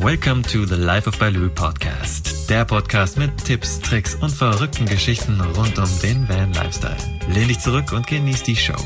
[0.00, 2.48] Welcome to the Life of Baloo Podcast.
[2.48, 6.96] Der Podcast mit Tipps, Tricks und verrückten Geschichten rund um den Van Lifestyle.
[7.28, 8.76] Lehn dich zurück und genieß die Show.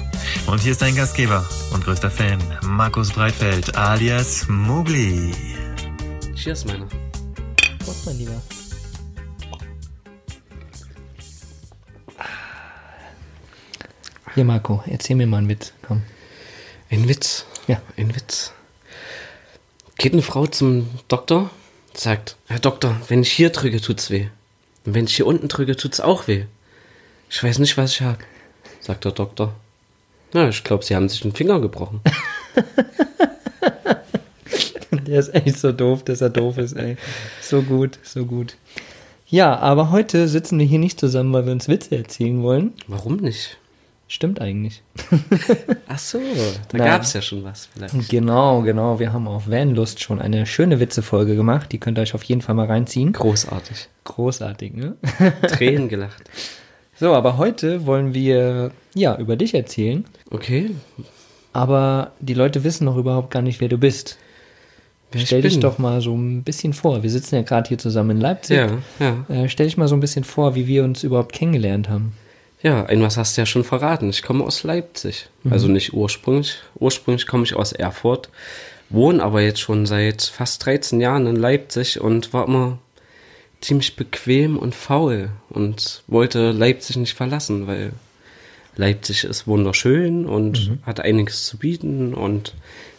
[0.47, 5.35] Und hier ist dein Gastgeber und größter Fan, Markus Breitfeld alias Mugli.
[6.35, 6.87] Cheers, meiner.
[7.85, 8.43] Prost, mein Lieber.
[14.35, 15.75] Hier, Marco, erzähl mir mal einen Witz.
[15.87, 16.03] Komm.
[16.91, 17.45] Ein Witz.
[17.67, 17.83] Ja.
[17.99, 18.55] Ein Witz.
[20.03, 21.49] Geht eine Frau zum Doktor,
[21.95, 24.27] sagt, Herr Doktor, wenn ich hier drücke, tut's weh.
[24.85, 26.47] Und wenn ich hier unten drücke, tut's auch weh.
[27.31, 28.19] Ich weiß nicht, was ich habe,
[28.81, 29.55] sagt der Doktor.
[30.33, 32.01] Na, ich glaube, Sie haben sich den Finger gebrochen.
[35.07, 36.97] Der ist echt so doof, dass er doof ist, ey.
[37.41, 38.57] So gut, so gut.
[39.29, 42.73] Ja, aber heute sitzen wir hier nicht zusammen, weil wir uns Witze erzählen wollen.
[42.89, 43.57] Warum nicht?
[44.13, 44.83] Stimmt eigentlich.
[45.89, 46.19] Ach so,
[46.69, 46.87] da Nein.
[46.87, 48.11] gab's ja schon was vielleicht.
[48.11, 48.99] Genau, genau.
[48.99, 51.73] Wir haben auf Vanlust schon eine schöne Witzefolge gemacht.
[51.73, 53.15] Die könnt ihr euch auf jeden Fall mal reinziehen.
[53.15, 53.89] Großartig.
[54.05, 54.97] Großartig, ne?
[55.49, 56.25] Tränen gelacht.
[57.01, 60.05] So, aber heute wollen wir, ja, über dich erzählen.
[60.31, 60.73] Okay,
[61.55, 64.19] Aber die Leute wissen noch überhaupt gar nicht, wer du bist.
[65.11, 67.03] wer Stell dich doch mal so ein bisschen vor.
[67.03, 68.59] Wir sitzen ja gerade hier zusammen in Leipzig.
[68.59, 69.25] Ja, ja.
[69.35, 72.13] Äh, stell dich mal so ein bisschen vor, wie wir uns überhaupt kennengelernt haben.
[72.63, 74.09] Ja, ein was hast du ja schon verraten.
[74.11, 75.29] Ich komme aus Leipzig.
[75.51, 76.59] Also nicht ursprünglich.
[76.77, 78.29] Ursprünglich komme ich aus Erfurt,
[78.89, 82.79] wohne aber jetzt schon seit fast 13 Jahren in Leipzig und war immer
[83.61, 87.93] ziemlich bequem und faul und wollte Leipzig nicht verlassen, weil
[88.77, 92.55] Leipzig ist wunderschön und hat einiges zu bieten und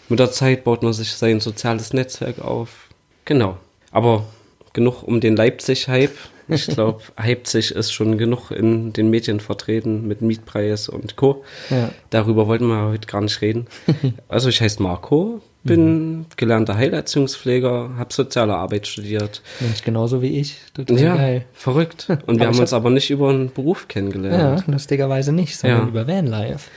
[0.09, 2.89] mit der Zeit baut man sich sein soziales Netzwerk auf.
[3.25, 3.57] Genau.
[3.91, 4.25] Aber
[4.73, 6.17] genug um den Leipzig-Hype.
[6.47, 11.43] Ich glaube, Leipzig ist schon genug in den Medien vertreten mit Mietpreis und Co.
[11.69, 11.89] Ja.
[12.09, 13.67] Darüber wollten wir heute gar nicht reden.
[14.27, 19.41] Also ich heiße Marco, bin gelernter Heilerziehungspfleger, habe soziale Arbeit studiert.
[19.59, 20.57] Mensch, genauso wie ich.
[20.73, 21.45] Total Ja, geil.
[21.53, 22.07] verrückt.
[22.25, 24.63] Und wir haben uns hab- aber nicht über einen Beruf Ja, kennengelernt.
[24.67, 25.87] lustigerweise nicht, sondern Ja.
[25.87, 26.69] über Vanlife.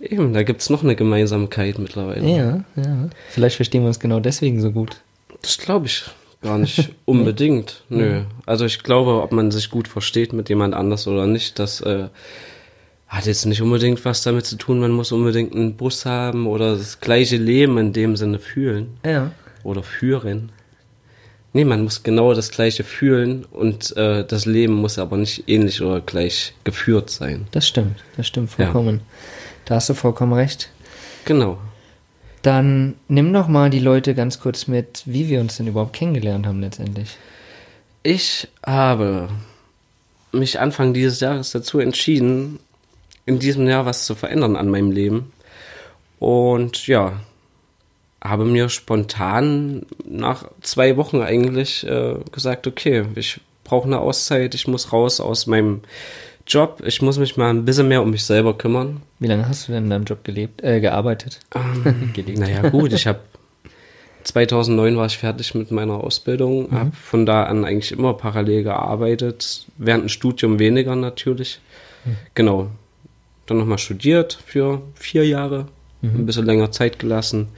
[0.00, 2.26] Eben, da gibt's noch eine Gemeinsamkeit mittlerweile.
[2.26, 3.08] Ja, ja.
[3.28, 4.96] Vielleicht verstehen wir uns genau deswegen so gut.
[5.42, 6.04] Das glaube ich
[6.42, 7.82] gar nicht unbedingt.
[7.88, 8.22] Nö.
[8.46, 12.08] Also ich glaube, ob man sich gut versteht mit jemand anders oder nicht, das äh,
[13.08, 16.76] hat jetzt nicht unbedingt was damit zu tun, man muss unbedingt einen Bus haben oder
[16.76, 19.32] das gleiche Leben in dem Sinne fühlen Ja.
[19.64, 20.52] oder führen.
[21.52, 25.82] Nee, man muss genau das gleiche fühlen und äh, das Leben muss aber nicht ähnlich
[25.82, 27.48] oder gleich geführt sein.
[27.50, 28.66] Das stimmt, das stimmt Ja.
[28.66, 29.00] vollkommen.
[29.64, 30.70] Da hast du vollkommen recht.
[31.24, 31.58] Genau.
[32.42, 36.46] Dann nimm doch mal die Leute ganz kurz mit, wie wir uns denn überhaupt kennengelernt
[36.46, 37.16] haben letztendlich.
[38.02, 39.28] Ich habe
[40.32, 42.58] mich Anfang dieses Jahres dazu entschieden,
[43.26, 45.32] in diesem Jahr was zu verändern an meinem Leben.
[46.18, 47.20] Und ja,
[48.22, 54.66] habe mir spontan nach zwei Wochen eigentlich äh, gesagt, okay, ich brauche eine Auszeit, ich
[54.66, 55.82] muss raus aus meinem
[56.50, 59.02] Job, ich muss mich mal ein bisschen mehr um mich selber kümmern.
[59.20, 61.38] Wie lange hast du denn in deinem Job gelebt, äh, gearbeitet?
[62.12, 62.38] gelebt.
[62.38, 63.20] Naja, gut, ich habe
[64.24, 69.66] 2009 war ich fertig mit meiner Ausbildung, habe von da an eigentlich immer parallel gearbeitet,
[69.78, 71.60] während dem Studium weniger natürlich.
[72.34, 72.68] Genau.
[73.46, 75.66] Dann nochmal studiert für vier Jahre,
[76.02, 77.48] ein bisschen länger Zeit gelassen,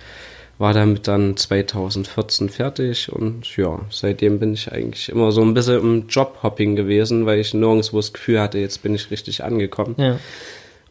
[0.63, 5.81] war damit dann 2014 fertig und ja, seitdem bin ich eigentlich immer so ein bisschen
[5.81, 9.97] im Jobhopping gewesen, weil ich nirgendwo das Gefühl hatte, jetzt bin ich richtig angekommen.
[9.99, 10.21] Ja.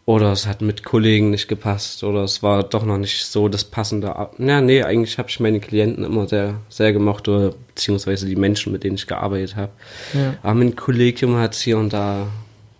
[0.05, 3.63] Oder es hat mit Kollegen nicht gepasst oder es war doch noch nicht so das
[3.63, 4.13] passende.
[4.39, 8.73] Ja, nee, eigentlich habe ich meine Klienten immer sehr, sehr gemocht oder beziehungsweise die Menschen,
[8.73, 9.71] mit denen ich gearbeitet habe.
[10.13, 10.33] Ja.
[10.43, 12.27] Aber mit dem Kollegium hat es hier und da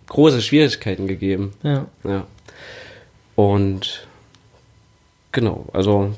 [0.08, 1.52] große Schwierigkeiten gegeben.
[1.62, 1.86] Ja.
[2.04, 2.26] Ja.
[3.34, 4.06] Und
[5.32, 6.12] genau, also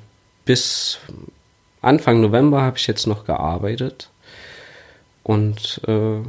[0.45, 0.99] bis
[1.83, 4.11] Anfang November habe ich jetzt noch gearbeitet
[5.23, 6.21] und äh,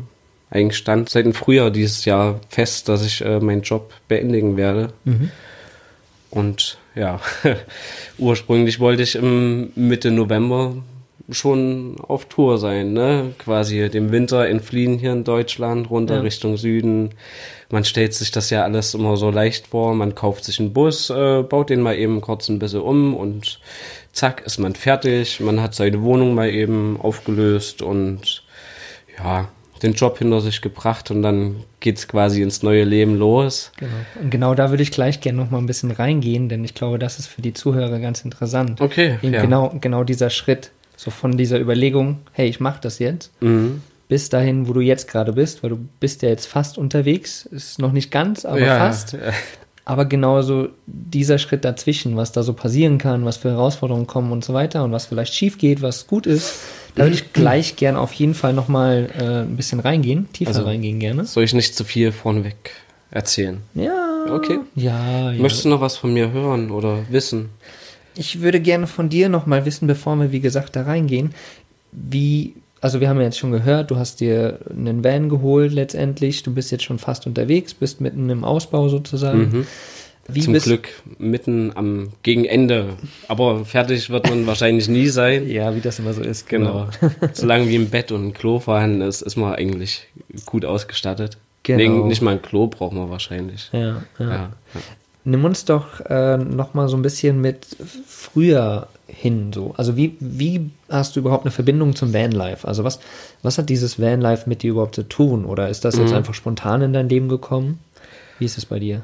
[0.50, 4.94] eigentlich stand seit dem Frühjahr dieses Jahr fest, dass ich äh, meinen Job beendigen werde.
[6.30, 7.20] Und ja,
[8.18, 10.76] ursprünglich wollte ich im Mitte November
[11.30, 13.34] schon auf Tour sein, ne?
[13.40, 16.22] Quasi dem Winter entfliehen hier in Deutschland, runter Ja.
[16.22, 17.12] Richtung Süden.
[17.72, 19.96] Man stellt sich das ja alles immer so leicht vor.
[19.96, 23.60] Man kauft sich einen Bus, äh, baut den mal eben kurz ein bisschen um und
[24.16, 25.40] zack, ist man fertig.
[25.40, 28.44] Man hat seine Wohnung mal eben aufgelöst und
[29.20, 29.48] ja,
[29.84, 33.72] den Job hinter sich gebracht und dann geht's quasi ins neue Leben los.
[33.78, 33.92] Genau.
[34.22, 36.98] Und genau da würde ich gleich gerne noch mal ein bisschen reingehen, denn ich glaube,
[36.98, 38.80] das ist für die Zuhörer ganz interessant.
[38.82, 39.42] Okay, ja.
[39.42, 43.82] Genau, genau dieser Schritt, so von dieser Überlegung, hey, ich mache das jetzt, Mhm.
[44.08, 47.78] bis dahin, wo du jetzt gerade bist, weil du bist ja jetzt fast unterwegs, ist
[47.80, 49.18] noch nicht ganz, aber Ja, fast.
[49.88, 54.44] Aber genauso dieser Schritt dazwischen, was da so passieren kann, was für Herausforderungen kommen und
[54.44, 56.56] so weiter und was vielleicht schief geht, was gut ist,
[56.96, 60.64] Da würde ich gleich gern auf jeden Fall nochmal äh, ein bisschen reingehen, tiefer Also-
[60.64, 61.26] reingehen gerne.
[61.26, 62.72] Soll ich nicht zu viel vorneweg
[63.12, 63.60] erzählen?
[63.76, 64.26] Ja.
[64.32, 64.58] Okay.
[64.74, 65.40] Ja, ja.
[65.42, 67.50] Möchtest du noch was von mir hören oder wissen?
[68.16, 71.36] Ich würde gerne von dir nochmal wissen, bevor wir, wie gesagt, da reingehen,
[71.92, 72.56] wie,
[72.86, 76.54] also wir haben ja jetzt schon gehört, du hast dir einen Van geholt letztendlich, du
[76.54, 79.66] bist jetzt schon fast unterwegs, bist mitten im Ausbau sozusagen.
[80.28, 80.44] Wie Mhm.
[80.44, 82.90] Zum bist, Glück mitten am Gegenende.
[83.28, 85.50] Aber fertig wird man wahrscheinlich nie sein.
[85.50, 86.48] Ja, wie das immer so ist.
[86.48, 86.88] Genau.
[87.34, 90.08] Solange wie ein Bett und ein Klo vorhanden ist, ist man eigentlich
[90.46, 91.38] gut ausgestattet.
[91.64, 92.04] Genau.
[92.04, 93.70] Nee, nicht mal ein Klo braucht man wahrscheinlich.
[93.72, 94.04] Ja, ja.
[94.20, 94.30] Ja.
[94.30, 94.52] ja.
[95.24, 97.66] Nimm uns doch äh, nochmal so ein bisschen mit
[98.08, 99.52] früher hin.
[99.54, 99.74] So.
[99.78, 102.68] Also wie, wie hast du überhaupt eine Verbindung zum Vanlife?
[102.68, 103.00] Also was,
[103.44, 105.46] was hat dieses Vanlife mit dir überhaupt zu tun?
[105.46, 106.18] Oder ist das jetzt Mhm.
[106.18, 107.80] einfach spontan in dein Leben gekommen?
[108.40, 109.04] Wie ist es bei dir?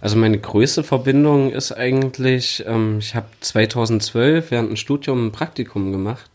[0.00, 5.92] Also meine größte Verbindung ist eigentlich, ähm, ich habe 2012 während dem Studium ein Praktikum
[5.92, 6.30] gemacht.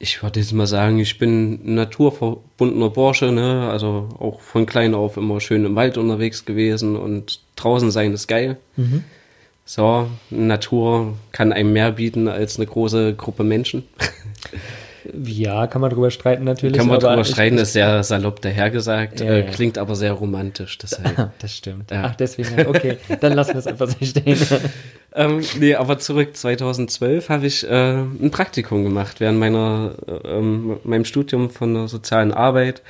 [0.00, 3.70] Ich würde jetzt mal sagen, ich bin ein naturverbundener Bursche, ne?
[3.70, 8.26] also auch von klein auf immer schön im Wald unterwegs gewesen und draußen sein ist
[8.26, 8.56] geil.
[9.66, 13.84] So, Natur kann einem mehr bieten als eine große Gruppe Menschen.
[15.24, 16.78] Ja, kann man drüber streiten natürlich.
[16.78, 19.50] Kann man drüber streiten, ist sehr salopp dahergesagt, Ja, äh, ja.
[19.50, 20.78] klingt aber sehr romantisch.
[20.78, 21.32] Deshalb.
[21.38, 21.90] Das stimmt.
[21.90, 22.04] Ja.
[22.06, 22.66] Ach, deswegen.
[22.66, 24.38] Okay, dann lassen wir es einfach so stehen.
[25.16, 30.80] Ähm, nee, aber zurück 2012 habe ich äh, ein Praktikum gemacht während meiner äh, ähm,
[30.82, 32.82] meinem Studium von der sozialen Arbeit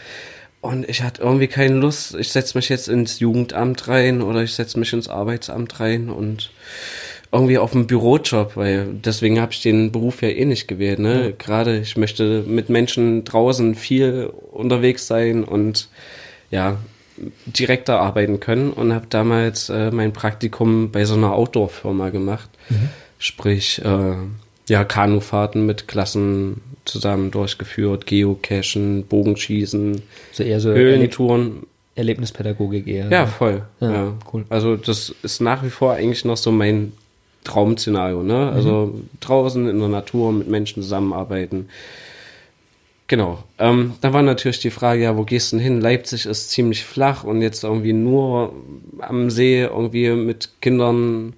[0.64, 2.14] und ich hatte irgendwie keine Lust.
[2.14, 6.50] Ich setze mich jetzt ins Jugendamt rein oder ich setze mich ins Arbeitsamt rein und
[7.30, 11.00] irgendwie auf einen Bürojob, weil deswegen habe ich den Beruf ja eh nicht gewählt.
[11.00, 11.34] Ne?
[11.36, 15.88] Gerade ich möchte mit Menschen draußen viel unterwegs sein und
[16.50, 16.78] ja
[17.44, 22.48] direkter arbeiten können und habe damals äh, mein Praktikum bei so einer Outdoor-Firma gemacht.
[23.18, 24.14] Sprich, äh,
[24.70, 30.02] ja, Kanufahrten mit Klassen zusammen durchgeführt, Geocachen, Bogenschießen,
[30.32, 31.66] So eher so Höhlentouren.
[31.96, 33.08] Erlebnispädagogik eher.
[33.10, 33.62] Ja, voll.
[33.80, 34.44] Ja, Ja, cool.
[34.48, 36.92] Also das ist nach wie vor eigentlich noch so mein
[37.44, 38.50] Traum-Szenario, ne?
[38.50, 41.68] Also draußen in der Natur mit Menschen zusammenarbeiten.
[43.06, 43.44] Genau.
[43.58, 45.80] Ähm, dann war natürlich die Frage, ja, wo gehst du denn hin?
[45.80, 48.54] Leipzig ist ziemlich flach und jetzt irgendwie nur
[48.98, 51.34] am See irgendwie mit Kindern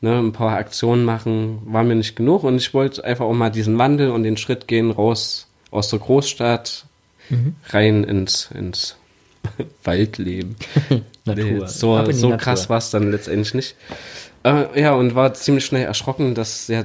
[0.00, 3.50] ne, ein paar Aktionen machen, war mir nicht genug und ich wollte einfach auch mal
[3.50, 6.86] diesen Wandel und den Schritt gehen, raus aus der Großstadt,
[7.70, 8.96] rein ins, ins
[9.84, 10.56] Waldleben.
[11.24, 11.44] Natur.
[11.44, 12.36] Nee, so so Natur.
[12.38, 13.76] krass war es dann letztendlich nicht.
[14.44, 16.84] Äh, ja, und war ziemlich schnell erschrocken, dass es ja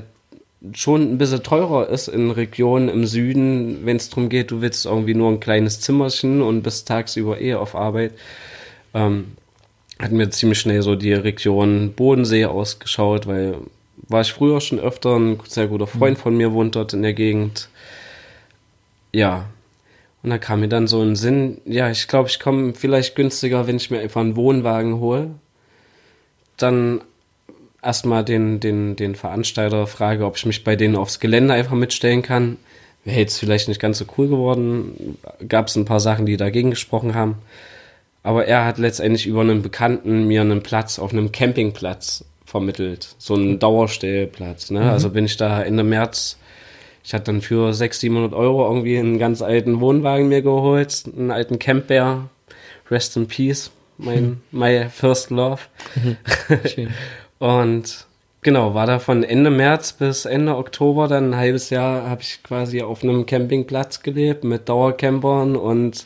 [0.73, 4.85] schon ein bisschen teurer ist in Regionen im Süden, wenn es darum geht, du willst
[4.85, 8.13] irgendwie nur ein kleines Zimmerchen und bist tagsüber eh auf Arbeit.
[8.93, 9.33] Ähm,
[9.99, 13.57] hat mir ziemlich schnell so die Region Bodensee ausgeschaut, weil
[14.07, 17.13] war ich früher schon öfter, ein sehr guter Freund von mir wohnt dort in der
[17.13, 17.69] Gegend.
[19.11, 19.45] Ja,
[20.23, 23.67] und da kam mir dann so ein Sinn, ja, ich glaube, ich komme vielleicht günstiger,
[23.67, 25.31] wenn ich mir einfach einen Wohnwagen hole.
[26.57, 27.01] Dann
[27.81, 32.21] erstmal den, den, den Veranstalter frage, ob ich mich bei denen aufs Gelände einfach mitstellen
[32.21, 32.57] kann.
[33.03, 35.17] Wäre jetzt vielleicht nicht ganz so cool geworden.
[35.47, 37.35] Gab es ein paar Sachen, die dagegen gesprochen haben.
[38.23, 43.15] Aber er hat letztendlich über einen Bekannten mir einen Platz auf einem Campingplatz vermittelt.
[43.17, 44.71] So einen Dauerstellplatz.
[44.71, 44.89] Ne?
[44.89, 46.37] Also bin ich da Ende März
[47.03, 51.31] ich hatte dann für 600, 700 Euro irgendwie einen ganz alten Wohnwagen mir geholt, einen
[51.31, 52.29] alten Campbell,
[52.89, 55.61] Rest in Peace, mein my first love.
[57.39, 58.05] Und
[58.41, 62.41] genau, war da von Ende März bis Ende Oktober, dann ein halbes Jahr, habe ich
[62.41, 66.05] quasi auf einem Campingplatz gelebt mit Dauercampern und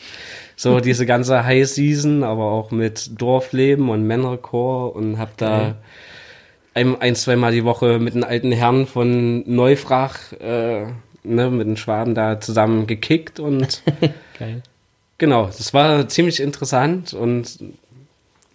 [0.57, 5.75] so diese ganze High Season, aber auch mit Dorfleben und Männerchor und habe da Geil.
[6.73, 10.87] ein, ein, zweimal die Woche mit einem alten Herrn von Neufrach, äh,
[11.23, 13.83] ne, mit den Schwaben da zusammen gekickt und
[14.39, 14.63] Geil.
[15.19, 17.59] genau, das war ziemlich interessant und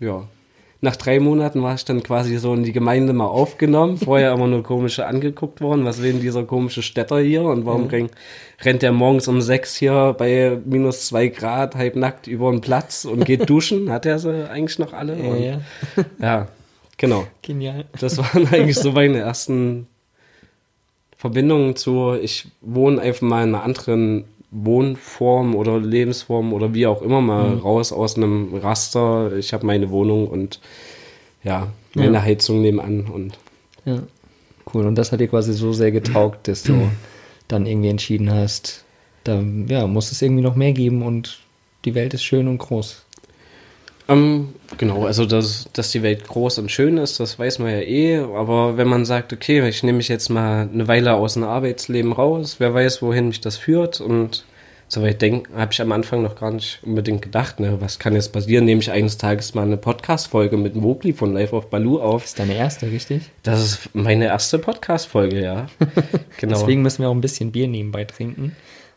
[0.00, 0.25] ja,
[0.85, 4.49] nach drei Monaten war ich dann quasi so in die Gemeinde mal aufgenommen, vorher immer
[4.49, 8.11] nur komische angeguckt worden, was will denn dieser komische Städter hier und warum rennt,
[8.61, 13.25] rennt der morgens um sechs hier bei minus zwei Grad halbnackt über den Platz und
[13.25, 15.17] geht duschen, hat er sie eigentlich noch alle?
[15.17, 15.61] Ja, Und, ja.
[16.21, 16.49] ja,
[16.99, 17.29] genau.
[17.43, 17.85] Genial.
[18.01, 19.87] Das waren eigentlich so meine ersten
[21.17, 27.02] Verbindungen zu, ich wohne einfach mal in einer anderen Wohnform oder Lebensform oder wie auch
[27.02, 29.32] immer mal raus aus einem Raster.
[29.37, 30.61] Ich habe meine Wohnung und
[31.42, 32.23] ja, meine Ja.
[32.23, 33.38] Heizung nebenan und
[33.85, 34.02] Ja.
[34.73, 34.87] Cool.
[34.87, 36.88] Und das hat dir quasi so sehr getaugt, dass du
[37.49, 38.85] dann irgendwie entschieden hast,
[39.25, 41.40] da ja, muss es irgendwie noch mehr geben und
[41.85, 43.04] die Welt ist schön und groß.
[44.12, 47.81] Ähm, genau, also dass, dass die Welt groß und schön ist, das weiß man ja
[47.81, 48.19] eh.
[48.19, 52.12] Aber wenn man sagt, okay, ich nehme mich jetzt mal eine Weile aus dem Arbeitsleben
[52.12, 54.45] raus, wer weiß, wohin mich das führt und
[54.92, 58.33] soweit denken, habe ich am Anfang noch gar nicht unbedingt gedacht, ne, was kann jetzt
[58.33, 58.66] passieren?
[58.66, 62.23] Nehme ich eines Tages mal eine Podcast-Folge mit Mowgli von Live of Baloo auf.
[62.23, 63.23] Das ist deine erste, richtig?
[63.42, 65.66] Das ist meine erste Podcast-Folge, ja.
[66.38, 66.59] genau.
[66.59, 68.54] Deswegen müssen wir auch ein bisschen Bier nebenbei trinken.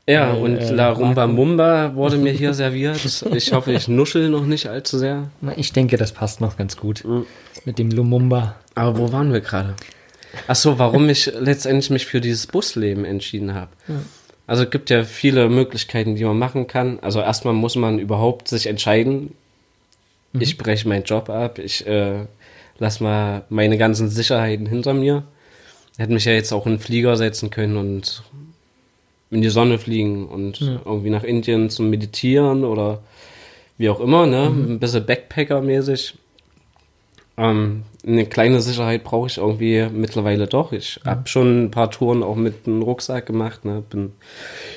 [0.07, 3.03] Ja, Weil, und äh, La Rumba Mumba wurde mir hier serviert.
[3.33, 5.29] Ich hoffe, ich nuschel noch nicht allzu sehr.
[5.57, 7.03] Ich denke, das passt noch ganz gut.
[7.03, 7.25] Mhm.
[7.65, 8.55] Mit dem Lumumba.
[8.75, 9.75] Aber wo waren wir gerade?
[10.47, 13.71] Ach so, warum ich letztendlich mich für dieses Busleben entschieden habe.
[13.88, 13.95] Ja.
[14.47, 17.00] Also es gibt ja viele Möglichkeiten, die man machen kann.
[17.00, 19.33] Also erstmal muss man überhaupt sich entscheiden.
[20.33, 20.41] Mhm.
[20.41, 21.57] Ich breche meinen Job ab.
[21.57, 22.25] Ich äh,
[22.77, 25.24] lasse mal meine ganzen Sicherheiten hinter mir.
[25.97, 28.24] Hätte mich ja jetzt auch in einen Flieger setzen können und
[29.32, 30.79] in die Sonne fliegen und ja.
[30.86, 33.01] irgendwie nach Indien zum Meditieren oder
[33.77, 34.50] wie auch immer, ne?
[34.50, 34.72] Mhm.
[34.74, 36.15] Ein bisschen Backpacker-mäßig.
[37.38, 40.72] Ähm, eine kleine Sicherheit brauche ich irgendwie mittlerweile doch.
[40.72, 41.12] Ich ja.
[41.12, 43.84] habe schon ein paar Touren auch mit einem Rucksack gemacht, ne?
[43.89, 44.13] bin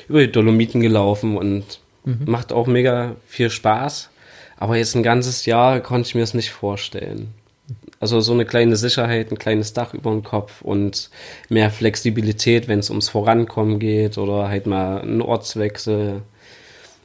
[0.08, 2.22] über die Dolomiten gelaufen und mhm.
[2.26, 4.10] macht auch mega viel Spaß.
[4.56, 7.28] Aber jetzt ein ganzes Jahr konnte ich mir das nicht vorstellen.
[8.00, 11.10] Also so eine kleine Sicherheit, ein kleines Dach über dem Kopf und
[11.48, 16.22] mehr Flexibilität, wenn es ums Vorankommen geht oder halt mal einen Ortswechsel.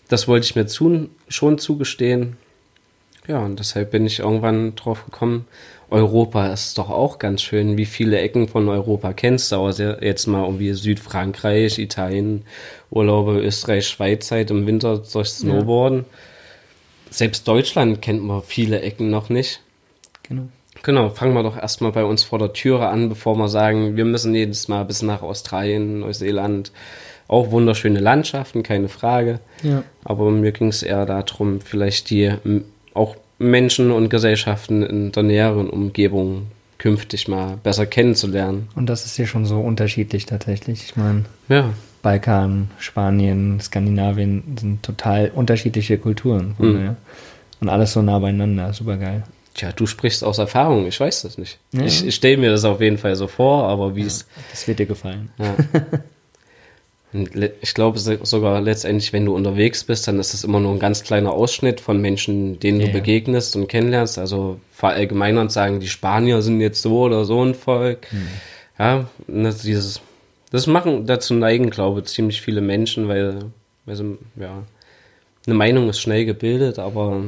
[0.08, 2.38] Das wollte ich mir zu, schon zugestehen.
[3.28, 5.48] Ja, und deshalb bin ich irgendwann drauf gekommen,
[5.94, 7.78] Europa ist doch auch ganz schön.
[7.78, 9.58] Wie viele Ecken von Europa kennst du?
[9.58, 12.46] Aber jetzt mal irgendwie Südfrankreich, Italien,
[12.90, 16.00] Urlaube, Österreich, Schweiz halt im Winter durch Snowboarden.
[16.00, 16.06] Ja.
[17.12, 19.62] Selbst Deutschland kennt man viele Ecken noch nicht.
[20.24, 20.48] Genau.
[20.84, 24.06] Genau, fangen wir doch erstmal bei uns vor der Türe an, bevor wir sagen, wir
[24.06, 26.72] müssen jedes Mal bis nach Australien, Neuseeland.
[27.30, 29.40] Auch wunderschöne Landschaften, keine Frage.
[29.64, 29.84] Ja.
[30.04, 32.34] Aber mir ging es eher darum, vielleicht die
[32.94, 36.48] auch Menschen und Gesellschaften in der näheren Umgebung
[36.78, 38.68] künftig mal besser kennenzulernen.
[38.76, 40.84] Und das ist hier schon so unterschiedlich tatsächlich.
[40.84, 41.70] Ich meine, ja.
[42.02, 46.56] Balkan, Spanien, Skandinavien sind total unterschiedliche Kulturen.
[46.60, 46.98] Mhm.
[47.62, 49.24] Und alles so nah beieinander, super geil.
[49.54, 51.60] Tja, du sprichst aus Erfahrung, ich weiß das nicht.
[51.72, 51.84] Ja.
[51.84, 54.22] Ich, ich stelle mir das auf jeden Fall so vor, aber wie es.
[54.22, 55.30] Ja, das wird dir gefallen.
[55.38, 55.56] Ja.
[57.62, 61.04] ich glaube sogar letztendlich, wenn du unterwegs bist, dann ist das immer nur ein ganz
[61.04, 64.18] kleiner Ausschnitt von Menschen, denen du begegnest und kennenlernst.
[64.18, 68.08] Also verallgemeinern sagen, die Spanier sind jetzt so oder so ein Volk.
[68.12, 68.28] Mhm.
[68.80, 70.02] Ja, das, dieses,
[70.52, 73.46] das machen, dazu neigen, glaube ich, ziemlich viele Menschen, weil,
[73.86, 74.64] weil sie, ja,
[75.46, 77.22] eine Meinung ist schnell gebildet, aber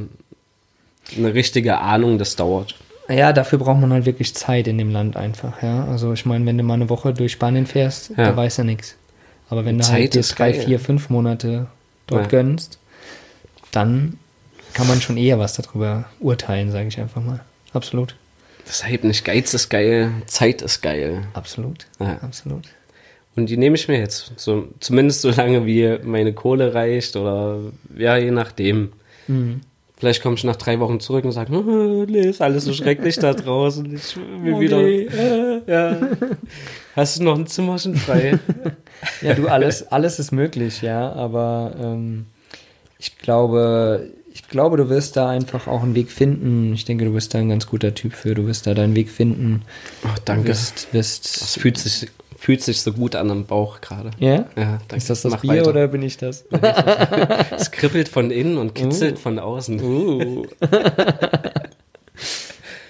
[1.15, 2.75] eine richtige Ahnung, das dauert.
[3.07, 5.85] Ja, dafür braucht man halt wirklich Zeit in dem Land einfach, ja.
[5.85, 8.29] Also ich meine, wenn du mal eine Woche durch Spanien fährst, ja.
[8.29, 8.95] da weiß er nichts.
[9.49, 10.61] Aber wenn du halt dir drei, geil.
[10.61, 11.67] vier, fünf Monate
[12.07, 12.29] dort ja.
[12.29, 12.79] gönnst,
[13.71, 14.17] dann
[14.73, 17.41] kann man schon eher was darüber urteilen, sage ich einfach mal.
[17.73, 18.15] Absolut.
[18.67, 21.27] Deshalb nicht Geiz ist geil, Zeit ist geil.
[21.33, 21.85] Absolut.
[21.99, 22.17] Ja.
[22.21, 22.63] Absolut.
[23.35, 27.59] Und die nehme ich mir jetzt, so, zumindest so lange wie meine Kohle reicht oder
[27.95, 28.93] ja, je nachdem.
[29.27, 29.61] Mhm.
[29.97, 33.17] Vielleicht komme ich nach drei Wochen zurück und sage, oh, nee, ist alles so schrecklich
[33.17, 33.95] da draußen.
[33.95, 34.81] Ich will oh, wieder.
[34.81, 35.07] Nee.
[35.67, 35.97] ja.
[36.95, 38.39] Hast du noch ein Zimmerchen frei?
[39.21, 42.25] ja, du, alles, alles ist möglich, ja, aber ähm,
[42.99, 46.73] ich glaube, ich glaube, du wirst da einfach auch einen Weg finden.
[46.73, 48.35] Ich denke, du bist da ein ganz guter Typ für.
[48.35, 49.61] Du wirst da deinen Weg finden.
[50.03, 50.49] Ach, danke.
[50.49, 52.09] Wirst, wirst das fühlt sich
[52.45, 54.11] fühlt sich so gut an am Bauch gerade.
[54.19, 54.45] Ja?
[54.55, 55.69] ja Ist das das Bier weiter.
[55.71, 56.45] oder bin ich das?
[57.57, 59.19] es kribbelt von innen und kitzelt uh.
[59.19, 59.81] von außen.
[59.81, 60.45] Uh.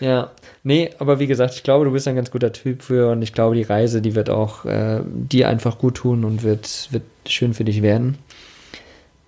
[0.01, 0.31] ja,
[0.63, 3.31] nee, aber wie gesagt, ich glaube, du bist ein ganz guter Typ für und ich
[3.31, 7.53] glaube, die Reise, die wird auch äh, dir einfach gut tun und wird, wird schön
[7.53, 8.17] für dich werden.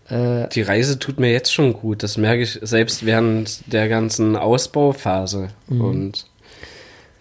[0.10, 2.04] Äh, die Reise tut mir jetzt schon gut.
[2.04, 5.52] Das merke ich selbst während der ganzen Ausbauphase.
[5.70, 5.82] Mhm.
[5.82, 6.26] Und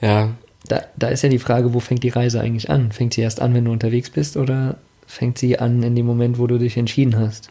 [0.01, 0.31] ja,
[0.69, 2.93] da, da ist ja die Frage, wo fängt die Reise eigentlich an?
[2.93, 6.39] Fängt sie erst an, wenn du unterwegs bist oder fängt sie an in dem Moment,
[6.39, 7.51] wo du dich entschieden hast?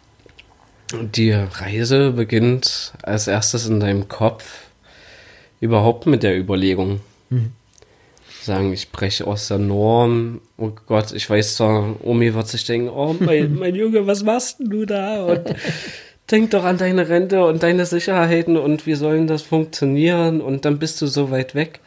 [0.93, 4.65] Die Reise beginnt als erstes in deinem Kopf
[5.59, 7.01] überhaupt mit der Überlegung.
[7.29, 7.51] Mhm.
[8.41, 10.41] Sagen, ich breche aus der Norm.
[10.57, 14.57] Oh Gott, ich weiß zwar, Omi wird sich denken, oh mein, mein Junge, was machst
[14.59, 15.23] du da?
[15.23, 15.55] Und
[16.29, 20.41] denk doch an deine Rente und deine Sicherheiten und wie sollen das funktionieren?
[20.41, 21.79] Und dann bist du so weit weg.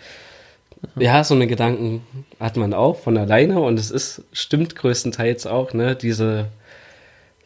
[0.97, 2.03] Ja, so eine Gedanken
[2.41, 6.49] hat man auch von alleine und es ist, stimmt größtenteils auch, ne, diese,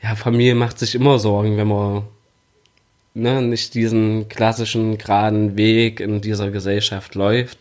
[0.02, 2.02] ja, Familie macht sich immer Sorgen, wenn man,
[3.14, 7.58] ne, nicht diesen klassischen geraden Weg in dieser Gesellschaft läuft.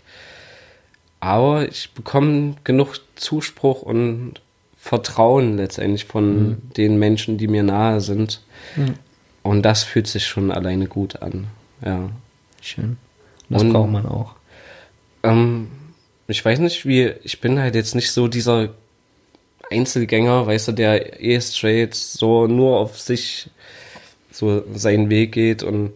[1.20, 4.42] Aber ich bekomme genug Zuspruch und
[4.78, 6.74] Vertrauen letztendlich von mhm.
[6.76, 8.42] den Menschen, die mir nahe sind.
[8.76, 8.96] Mhm.
[9.44, 11.48] Und das fühlt sich schon alleine gut an.
[11.86, 12.10] ja.
[12.64, 12.98] Schön.
[13.50, 14.36] Das Und- braucht man auch.
[15.24, 15.70] Ähm,
[16.28, 18.70] ich weiß nicht, wie, ich bin halt jetzt nicht so dieser
[19.70, 23.50] Einzelgänger, weißt du, der eh straight so nur auf sich
[24.32, 25.92] so seinen Weg geht und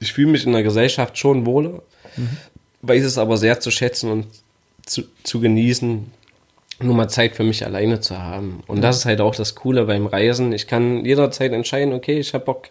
[0.00, 1.82] ich fühle mich in der Gesellschaft schon wohler,
[2.82, 4.26] weiß es aber sehr zu schätzen und
[4.84, 6.10] zu, zu genießen,
[6.80, 8.62] nur mal Zeit für mich alleine zu haben.
[8.66, 10.52] Und das ist halt auch das Coole beim Reisen.
[10.52, 12.68] Ich kann jederzeit entscheiden, okay, ich habe Bock,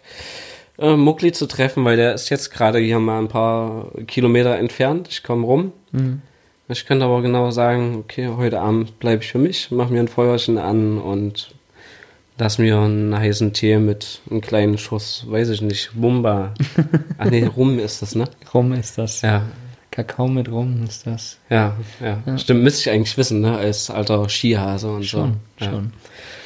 [0.81, 5.07] äh, Muckli zu treffen, weil der ist jetzt gerade hier mal ein paar Kilometer entfernt.
[5.09, 5.71] Ich komme rum.
[6.67, 10.07] Ich könnte aber genau sagen, okay, heute Abend bleibe ich für mich, mache mir ein
[10.07, 11.53] Feuerchen an und
[12.37, 16.53] lass mir einen heißen Tee mit einem kleinen Schuss, weiß ich nicht, Wumba.
[17.17, 18.25] Ach nee, Rum ist das, ne?
[18.53, 19.21] Rum ist das.
[19.21, 19.43] Ja,
[19.91, 21.37] Kakao mit Rum ist das.
[21.49, 22.37] ja, ja.
[22.37, 23.57] Stimmt, müsste ich eigentlich wissen, ne?
[23.57, 25.65] Als alter Skihase und Schon, so.
[25.65, 25.71] Ja.
[25.71, 25.93] schon.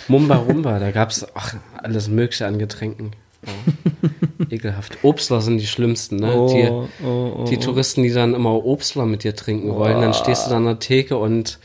[0.08, 1.26] Mumba Rumba, da gab es
[1.78, 3.12] alles Mögliche an Getränken.
[3.46, 4.46] Ja.
[4.50, 4.98] Ekelhaft.
[5.04, 6.34] Obstler sind die schlimmsten, ne?
[6.36, 7.60] Oh, die, oh, oh, die oh.
[7.60, 10.80] Touristen, die dann immer Obstler mit dir trinken wollen, dann stehst du da an der
[10.80, 11.60] Theke und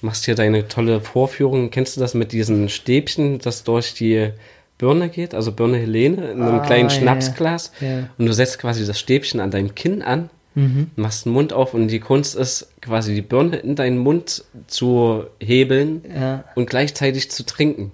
[0.00, 1.70] machst hier deine tolle Vorführung.
[1.70, 4.30] Kennst du das mit diesen Stäbchen, das durch die
[4.78, 5.34] Birne geht?
[5.34, 7.72] Also Birne Helene in einem Ah, kleinen ja, Schnapsglas.
[7.80, 8.08] ja.
[8.16, 10.90] Und du setzt quasi das Stäbchen an dein Kinn an, Mhm.
[10.96, 15.24] machst den Mund auf und die Kunst ist quasi die Birne in deinen Mund zu
[15.40, 16.44] hebeln Ja.
[16.56, 17.92] und gleichzeitig zu trinken.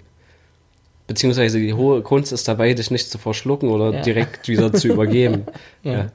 [1.07, 4.01] Beziehungsweise die hohe Kunst ist dabei, dich nicht zu verschlucken oder Ja.
[4.01, 5.43] direkt wieder zu übergeben.
[5.83, 5.93] Ja.
[5.93, 6.07] Ja.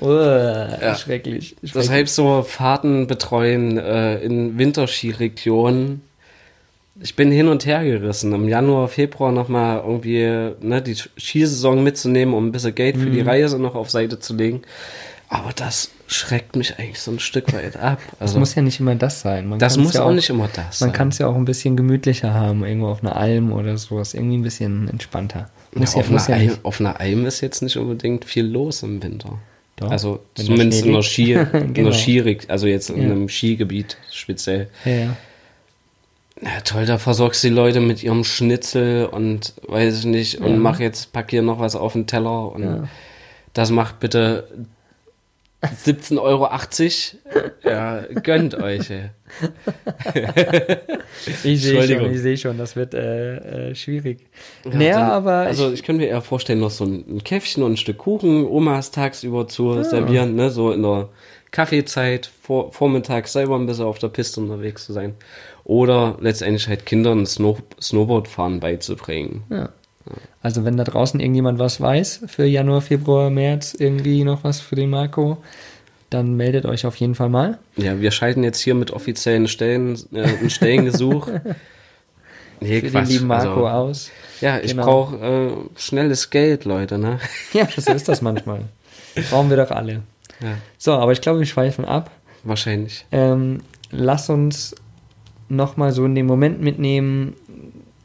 [0.00, 1.56] Oh, Schrecklich.
[1.62, 6.02] Deshalb so Fahrten betreuen äh, in Winterskiregionen.
[7.00, 8.32] Ich bin hin und her gerissen.
[8.34, 13.22] Im Januar, Februar nochmal irgendwie ne, die Skisaison mitzunehmen, um ein bisschen Geld für die
[13.22, 13.28] Mhm.
[13.28, 14.62] Reise noch auf Seite zu legen.
[15.28, 17.98] Aber das schreckt mich eigentlich so ein Stück weit ab.
[18.12, 19.48] Das Also, muss ja nicht immer das sein.
[19.48, 20.92] Man das muss ja auch nicht immer das Man sein.
[20.92, 24.14] kann es ja auch ein bisschen gemütlicher haben, irgendwo auf einer Alm oder sowas.
[24.14, 25.50] Irgendwie ein bisschen entspannter.
[25.74, 28.24] Muss ja, ja, auf, muss einer ja Alm, auf einer Alm ist jetzt nicht unbedingt
[28.24, 29.38] viel los im Winter.
[29.74, 31.10] Doch, also zumindest in der liegt.
[31.10, 31.34] Ski,
[31.74, 31.90] Genau.
[31.90, 33.04] der Ski, also jetzt in Ja.
[33.10, 34.68] einem Skigebiet speziell.
[34.84, 35.16] Ja, ja.
[36.42, 40.58] Ja, toll, da versorgst du die Leute mit ihrem Schnitzel und weiß ich nicht, und
[40.58, 42.88] mach jetzt, pack hier noch was auf den Teller und
[43.54, 44.46] das macht bitte
[45.62, 46.48] 17,80 Euro.
[47.64, 48.90] Ja, gönnt euch.
[51.44, 52.04] Ich sehe Entschuldigung.
[52.06, 54.26] schon, ich sehe schon, das wird äh, äh, schwierig.
[54.64, 57.24] Ja, naja, dann- aber Also ich, ich könnte mir eher vorstellen, noch so ein, ein
[57.24, 59.48] Käffchen und ein Stück Kuchen Omas tagsüber Ah.
[59.48, 61.08] zu servieren, ne, so in der
[61.50, 65.14] Kaffeezeit, vor, vormittags selber ein bisschen auf der Piste unterwegs zu sein.
[65.64, 69.44] Oder letztendlich halt Kindern Snow, Snowboardfahren beizubringen.
[69.50, 69.70] ja.
[70.42, 74.76] Also wenn da draußen irgendjemand was weiß für Januar, Februar, März, irgendwie noch was für
[74.76, 75.38] den Marco,
[76.10, 77.58] dann meldet euch auf jeden Fall mal.
[77.76, 81.28] Ja, wir schalten jetzt hier mit offiziellen Stellen, äh, ein Stellengesuch.
[82.58, 84.10] Nee, Für den lieben Marco aus.
[84.40, 84.84] Ja, ich Genau.
[84.84, 87.18] brauche äh, schnelles Geld, Leute, ne?
[87.52, 88.60] Ja, so ist das manchmal.
[89.28, 90.02] Brauchen wir doch alle.
[90.40, 92.10] Ja, So, aber ich glaube, wir schweifen ab.
[92.44, 93.04] wahrscheinlich.
[93.12, 94.74] Ähm, lass uns
[95.50, 97.34] nochmal so in den Moment mitnehmen,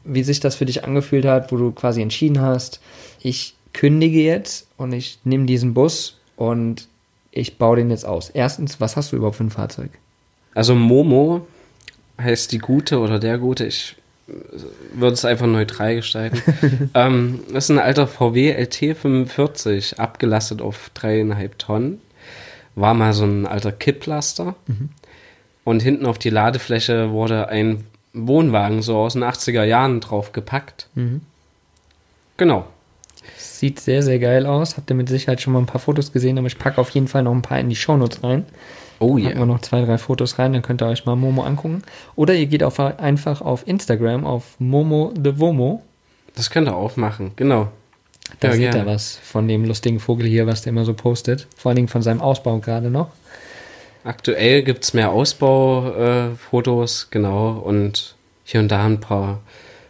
[0.04, 2.80] wie sich das für dich angefühlt hat, wo du quasi entschieden hast,
[3.20, 6.88] ich kündige jetzt und ich nehme diesen Bus und
[7.30, 8.30] ich baue den jetzt aus.
[8.30, 9.90] Erstens, was hast du überhaupt für ein Fahrzeug?
[10.54, 11.46] Also Momo
[12.20, 13.64] heißt die Gute oder der Gute.
[13.64, 13.96] Ich
[14.94, 16.40] würde es einfach neutral gestalten.
[16.94, 22.00] ähm, das ist ein alter VW LT45, abgelastet auf dreieinhalb Tonnen.
[22.74, 24.54] War mal so ein alter Kipplaster.
[25.64, 30.88] Und hinten auf die Ladefläche wurde ein Wohnwagen so aus den 80er Jahren drauf gepackt.
[32.36, 32.66] Genau.
[33.36, 34.76] Sieht sehr, sehr geil aus.
[34.76, 37.08] Habt ihr mit Sicherheit schon mal ein paar Fotos gesehen, aber ich packe auf jeden
[37.08, 38.46] Fall noch ein paar in die Shownotes rein.
[38.98, 41.82] Oh Packen wir noch zwei, drei Fotos rein, dann könnt ihr euch mal Momo angucken.
[42.14, 45.82] Oder ihr geht auf, einfach auf Instagram auf Momo de Vomo.
[46.34, 47.68] Das könnt ihr auch machen, genau.
[48.40, 51.48] Da Ja, seht ihr was von dem lustigen Vogel hier, was der immer so postet.
[51.56, 53.10] Vor allen Dingen von seinem Ausbau gerade noch.
[54.04, 59.40] Aktuell gibt es mehr Ausbaufotos, äh, genau, und hier und da ein paar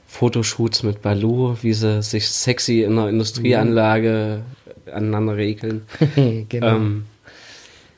[0.06, 4.42] Fotoshoots mit Balu, wie sie sich sexy in einer Industrieanlage
[4.92, 5.86] aneinander regeln.
[6.48, 6.76] genau.
[6.76, 7.04] Ähm,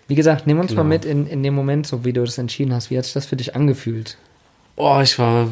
[0.07, 0.85] wie gesagt, nimm uns genau.
[0.85, 2.91] mal mit in, in dem Moment, so wie du das entschieden hast.
[2.91, 4.17] Wie hat sich das für dich angefühlt?
[4.77, 5.49] oh, ich war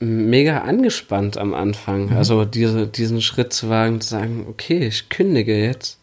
[0.00, 2.12] mega angespannt am Anfang.
[2.12, 5.98] Also diese, diesen Schritt zu wagen, zu sagen, okay, ich kündige jetzt.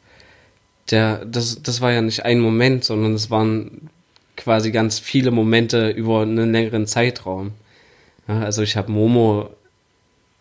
[0.92, 3.90] Der, das, das war ja nicht ein Moment, sondern es waren
[4.36, 7.52] quasi ganz viele Momente über einen längeren Zeitraum.
[8.28, 9.50] Ja, also ich habe Momo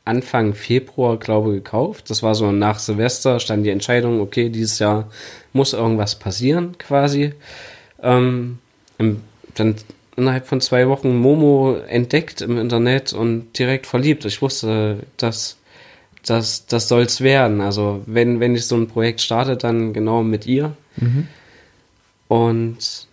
[0.04, 2.10] Anfang Februar, glaube ich, gekauft.
[2.10, 5.10] Das war so nach Silvester, stand die Entscheidung, okay, dieses Jahr
[5.52, 7.34] muss irgendwas passieren, quasi.
[8.02, 8.58] Ähm,
[9.54, 9.76] dann
[10.16, 14.24] innerhalb von zwei Wochen Momo entdeckt im Internet und direkt verliebt.
[14.24, 15.59] Ich wusste, dass
[16.24, 17.60] das, das soll es werden.
[17.60, 20.76] Also wenn, wenn ich so ein Projekt starte, dann genau mit ihr.
[20.96, 21.28] Mhm.
[22.28, 23.08] Und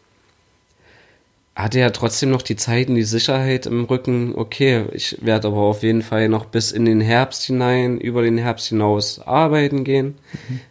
[1.55, 5.57] hatte ja trotzdem noch die Zeit und die Sicherheit im Rücken, okay, ich werde aber
[5.57, 10.19] auf jeden Fall noch bis in den Herbst hinein, über den Herbst hinaus arbeiten gehen,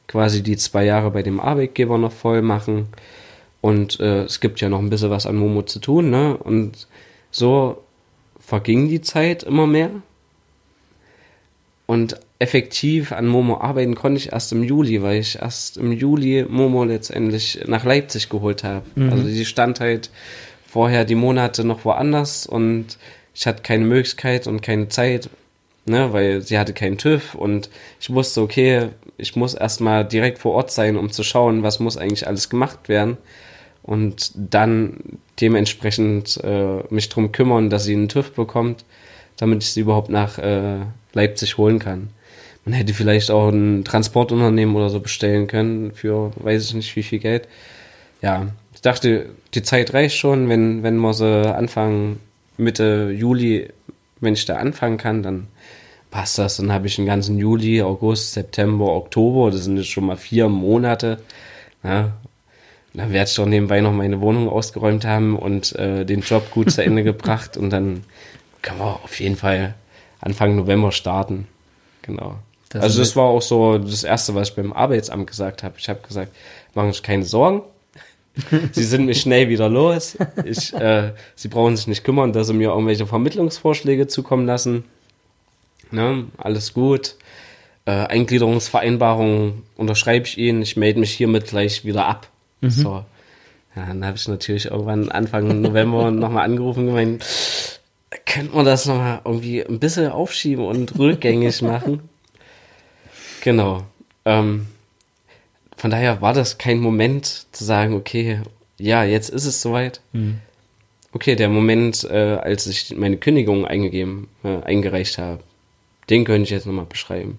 [0.07, 2.87] quasi die zwei Jahre bei dem Arbeitgeber noch voll machen.
[3.61, 6.37] Und äh, es gibt ja noch ein bisschen was an Momo zu tun, ne?
[6.37, 6.87] Und
[7.33, 7.83] so
[8.38, 9.90] verging die Zeit immer mehr.
[11.87, 16.44] Und effektiv an Momo arbeiten konnte ich erst im Juli, weil ich erst im Juli
[16.49, 18.85] Momo letztendlich nach Leipzig geholt habe.
[18.94, 19.11] Mhm.
[19.11, 20.11] Also die stand halt
[20.66, 22.99] vorher die Monate noch woanders und
[23.35, 25.31] ich hatte keine Möglichkeit und keine Zeit,
[25.87, 27.70] ne, weil sie hatte keinen TÜV und
[28.01, 31.96] ich wusste, okay, ich muss erstmal direkt vor Ort sein, um zu schauen, was muss
[31.96, 33.16] eigentlich alles gemacht werden
[33.83, 34.99] und dann
[35.40, 38.85] dementsprechend äh, mich drum kümmern, dass sie einen TÜV bekommt,
[39.38, 40.81] damit ich sie überhaupt nach äh,
[41.12, 42.11] Leipzig holen kann.
[42.67, 47.05] Man hätte vielleicht auch ein Transportunternehmen oder so bestellen können für weiß ich nicht wie
[47.05, 47.47] viel Geld.
[48.23, 52.19] Ja, ich dachte, die Zeit reicht schon, wenn, wenn wir so Anfang,
[52.57, 53.69] Mitte Juli,
[54.21, 55.47] wenn ich da anfangen kann, dann
[56.11, 56.57] passt das.
[56.57, 60.49] Dann habe ich den ganzen Juli, August, September, Oktober, das sind jetzt schon mal vier
[60.49, 61.21] Monate.
[61.85, 62.15] Ja,
[62.95, 66.73] dann werde ich doch nebenbei noch meine Wohnung ausgeräumt haben und äh, den Job gut
[66.73, 68.03] zu Ende gebracht und dann
[68.61, 69.75] können wir auf jeden Fall
[70.21, 71.47] Anfang November starten.
[72.03, 72.37] Genau.
[72.77, 75.75] Das also das war auch so das Erste, was ich beim Arbeitsamt gesagt habe.
[75.79, 76.33] Ich habe gesagt,
[76.75, 77.62] machen sich keine Sorgen.
[78.73, 80.17] Sie sind mich schnell wieder los.
[80.45, 84.85] Ich, äh, Sie brauchen sich nicht kümmern, dass Sie mir irgendwelche Vermittlungsvorschläge zukommen lassen.
[85.91, 86.27] Ne?
[86.37, 87.17] Alles gut.
[87.87, 90.61] Äh, Eingliederungsvereinbarung unterschreibe ich Ihnen.
[90.61, 92.29] Ich melde mich hiermit gleich wieder ab.
[92.61, 93.05] So.
[93.75, 97.25] Ja, dann habe ich natürlich irgendwann Anfang November nochmal angerufen und gemeint,
[98.25, 102.09] könnte man das nochmal irgendwie ein bisschen aufschieben und rückgängig machen?
[103.47, 103.85] Genau.
[104.25, 104.67] Ähm,
[105.77, 108.41] von daher war das kein Moment zu sagen, okay,
[108.77, 110.01] ja, jetzt ist es soweit.
[110.13, 110.41] Mhm.
[111.13, 115.45] Okay, der Moment, äh, als ich meine Kündigung eingegeben, äh, eingereicht habe,
[116.11, 117.39] den könnte ich jetzt nochmal beschreiben.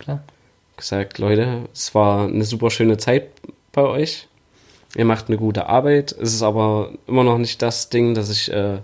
[0.00, 0.24] Klar.
[0.76, 3.28] Gesagt, Leute, es war eine super schöne Zeit
[3.70, 4.26] bei euch.
[4.96, 6.10] Ihr macht eine gute Arbeit.
[6.10, 8.78] Es ist aber immer noch nicht das Ding, dass ich äh,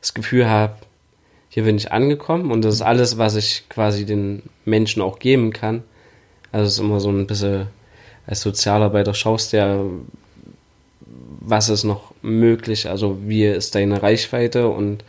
[0.00, 0.74] das Gefühl habe,
[1.50, 5.52] hier bin ich angekommen und das ist alles, was ich quasi den Menschen auch geben
[5.52, 5.82] kann.
[6.52, 7.66] Also es ist immer so ein bisschen
[8.26, 9.80] als Sozialarbeiter schaust ja,
[11.40, 15.02] was ist noch möglich, also wie ist deine Reichweite und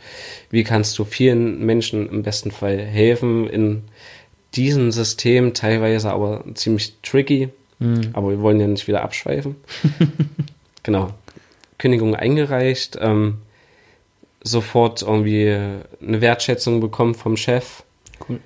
[0.50, 3.82] wie kannst du vielen Menschen im besten Fall helfen in
[4.54, 7.50] diesem System, teilweise aber ziemlich tricky,
[7.80, 8.10] Mhm.
[8.12, 9.56] aber wir wollen ja nicht wieder abschweifen.
[10.82, 11.14] genau.
[11.78, 13.38] Kündigung eingereicht, ähm,
[14.42, 17.82] sofort irgendwie eine Wertschätzung bekommen vom Chef.
[18.28, 18.38] Cool.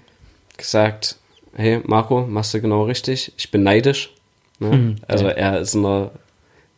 [0.56, 1.16] Gesagt,
[1.54, 3.32] hey Marco, machst du genau richtig.
[3.36, 4.12] Ich bin neidisch.
[4.58, 4.68] Ne?
[4.68, 6.10] Mhm, also er ist in einer,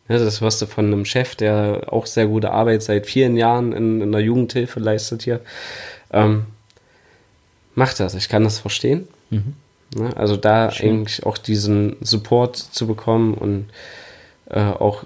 [0.07, 3.73] ne, das hörst du von einem Chef, der auch sehr gute Arbeit seit vielen Jahren
[3.73, 5.41] in, in der Jugendhilfe leistet hier.
[6.11, 6.45] Ähm,
[7.75, 9.07] macht das, ich kann das verstehen.
[9.29, 9.53] Mhm.
[9.95, 10.15] Ne?
[10.15, 10.89] Also da Schön.
[10.89, 13.67] eigentlich auch diesen Support zu bekommen und
[14.49, 15.03] äh, auch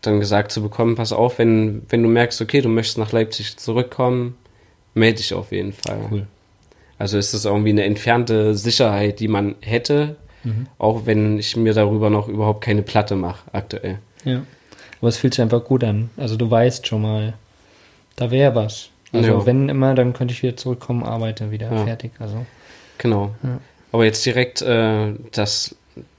[0.00, 3.56] dann gesagt zu bekommen, pass auf, wenn, wenn du merkst, okay, du möchtest nach Leipzig
[3.56, 4.36] zurückkommen,
[4.94, 6.08] melde dich auf jeden Fall.
[6.10, 6.26] Cool.
[6.98, 10.16] Also ist das irgendwie eine entfernte Sicherheit, die man hätte,
[10.78, 13.98] auch wenn ich mir darüber noch überhaupt keine Platte mache aktuell.
[14.24, 14.42] Ja.
[15.00, 16.10] Aber es fühlt sich einfach gut an.
[16.16, 17.32] Also du weißt schon mal,
[18.16, 18.90] da wäre was.
[19.12, 19.46] Also Ja.
[19.46, 21.84] wenn immer, dann könnte ich wieder zurückkommen, arbeite wieder Ja.
[21.84, 22.12] fertig.
[22.18, 22.44] Also
[22.98, 23.34] Genau.
[23.42, 23.58] Ja.
[23.92, 25.74] Aber jetzt direkt äh, das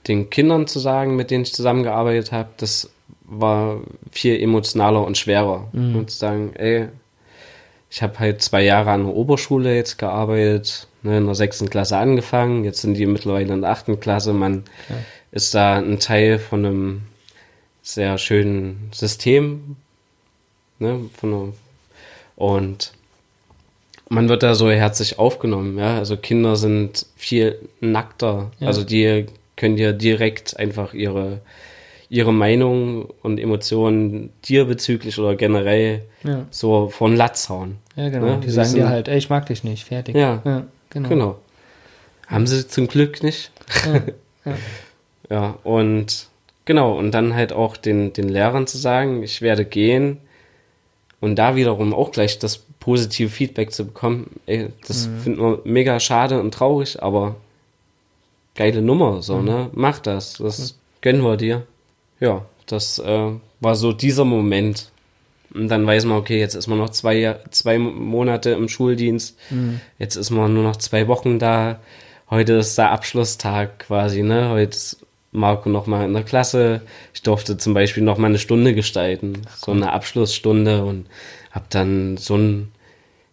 [0.07, 2.89] den Kindern zu sagen, mit denen ich zusammengearbeitet habe, das
[3.25, 3.79] war
[4.11, 5.67] viel emotionaler und schwerer.
[5.73, 5.95] Mhm.
[5.97, 6.87] Und zu sagen, ey,
[7.89, 11.97] ich habe halt zwei Jahre an der Oberschule jetzt gearbeitet, ne, in der sechsten Klasse
[11.97, 14.33] angefangen, jetzt sind die mittlerweile in der achten Klasse.
[14.33, 14.95] Man Ja.
[15.31, 17.01] ist da ein Teil von einem
[17.81, 19.75] sehr schönen System,
[20.79, 21.53] ne, von
[22.35, 22.91] und
[24.09, 25.97] man wird da so herzlich aufgenommen, ja.
[25.97, 28.51] Also Kinder sind viel nackter.
[28.59, 28.67] Ja.
[28.67, 31.39] Also die können dir direkt einfach ihre,
[32.09, 37.77] ihre Meinung und Emotionen dir bezüglich oder generell ja, so von Latz hauen.
[37.95, 38.25] ja genau.
[38.27, 38.37] Ne?
[38.41, 40.15] Die Die sagen sind- dir halt, ey, ich mag dich nicht, fertig.
[40.15, 40.63] Ja.
[40.89, 41.09] genau.
[41.09, 41.39] Genau.
[42.27, 43.51] Haben sie zum Glück nicht.
[43.85, 44.01] Ja,
[44.51, 44.57] ja.
[45.29, 46.27] Ja, und
[46.65, 50.17] genau, und dann halt auch den, den Lehrern zu sagen, ich werde gehen
[51.19, 55.99] und da wiederum auch gleich das positive Feedback zu bekommen, ey, das finden wir mega
[55.99, 57.35] schade und traurig, aber
[58.53, 59.69] geile Nummer, so, ne?
[59.73, 61.63] Mach das, das gönnen wir dir.
[62.19, 64.91] Ja, das äh, war so dieser Moment.
[65.53, 69.79] Und dann weiß man, okay, jetzt ist man noch zwei, zwei Monate im Schuldienst, Mhm.
[69.99, 71.79] jetzt ist man nur noch zwei Wochen da
[72.29, 74.49] heute ist der Abschlusstag quasi, ne?
[74.49, 74.97] Heute ist
[75.31, 76.81] Marco nochmal in der Klasse.
[77.13, 81.05] Ich durfte zum Beispiel nochmal eine Stunde gestalten, so eine Abschlussstunde und
[81.51, 82.71] hab dann so ein,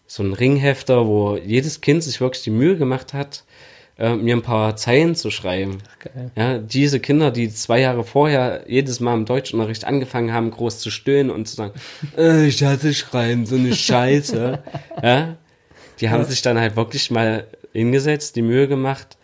[0.07, 3.45] so ein Ringhefter, wo jedes Kind sich wirklich die Mühe gemacht hat,
[3.99, 5.79] äh, mir ein paar Zeilen zu schreiben.
[6.01, 6.31] Geil.
[6.37, 10.91] Ja, diese Kinder, die zwei Jahre vorher jedes Mal im Deutschunterricht angefangen haben, groß zu
[10.91, 11.73] stöhnen und zu sagen,
[12.17, 14.59] äh, ich hasse Schreiben, so eine Scheiße.
[15.03, 15.37] ja,
[16.01, 19.17] die haben sich dann halt wirklich mal hingesetzt, die Mühe gemacht,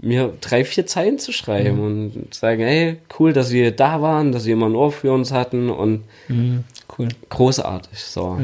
[0.00, 4.46] mir drei, vier Zeilen zu schreiben und sagen, hey, cool, dass ihr da waren, dass
[4.46, 6.64] ihr immer ein Ohr für uns hatten und Mhm,
[6.98, 7.08] cool.
[7.30, 7.98] großartig.
[8.04, 8.38] So,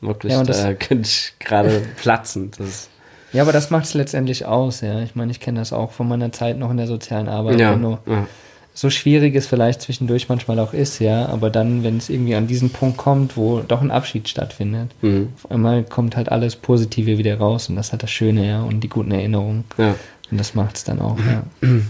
[0.00, 2.50] wirklich, Ja, und das- da könnte ich gerade platzen.
[2.58, 2.88] Das,
[3.34, 5.00] Ja, aber das macht es letztendlich aus, ja.
[5.00, 7.60] Ich meine, ich kenne das auch von meiner Zeit noch in der sozialen Arbeit.
[7.60, 8.26] ja, du ja,
[8.76, 12.48] so schwierig es vielleicht zwischendurch manchmal auch ist, ja, aber dann, wenn es irgendwie an
[12.48, 17.16] diesen Punkt kommt, wo doch ein Abschied stattfindet, mhm, auf einmal kommt halt alles Positive
[17.18, 19.64] wieder raus und das hat das Schöne, ja, und die guten Erinnerungen.
[19.78, 19.94] ja.
[20.30, 21.44] Und das macht es dann auch, ja.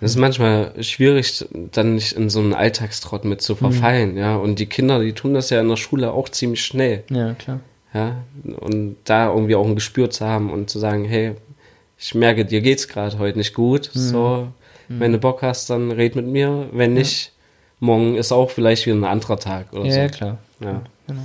[0.00, 4.34] Das ist manchmal schwierig, dann nicht in so einen Alltagstrott mit zu verfallen, ja.
[4.34, 7.60] Und die Kinder, die tun das ja in der Schule auch ziemlich schnell, Ja, klar.
[7.94, 8.16] Ja.
[8.60, 11.34] Und da irgendwie auch ein Gespür zu haben und zu sagen, hey,
[11.98, 14.48] ich merke, dir geht's gerade heute nicht gut, so,
[14.88, 16.68] wenn du Bock hast, dann red mit mir.
[16.72, 17.32] Wenn nicht,
[17.80, 19.98] morgen ist auch vielleicht wieder ein anderer Tag oder Ja, so.
[20.00, 20.38] ja, klar.
[20.60, 20.82] Ja.
[21.06, 21.22] Genau.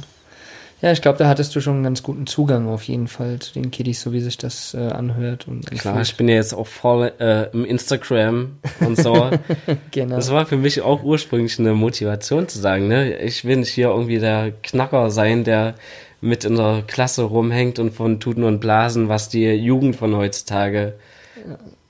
[0.79, 3.53] Ja, ich glaube, da hattest du schon einen ganz guten Zugang auf jeden Fall zu
[3.53, 5.47] den Kiddies, so wie sich das äh, anhört.
[5.47, 9.31] Und Klar, ich bin ja jetzt auch voll äh, im Instagram und so.
[9.91, 10.15] genau.
[10.15, 13.87] Das war für mich auch ursprünglich eine Motivation zu sagen, ne, ich will nicht hier
[13.87, 15.73] irgendwie der Knacker sein, der
[16.21, 20.93] mit in der Klasse rumhängt und von Tuten und Blasen, was die Jugend von heutzutage,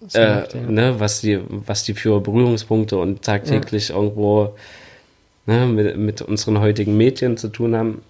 [0.08, 0.62] So äh, macht, ja.
[0.62, 4.56] ne, was die, was die für Berührungspunkte und tagtäglich irgendwo
[5.46, 8.02] ne, mit, mit unseren heutigen Medien zu tun haben.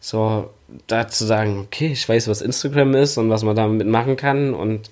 [0.00, 0.50] So,
[0.86, 4.54] da zu sagen, okay, ich weiß, was Instagram ist und was man damit machen kann
[4.54, 4.90] und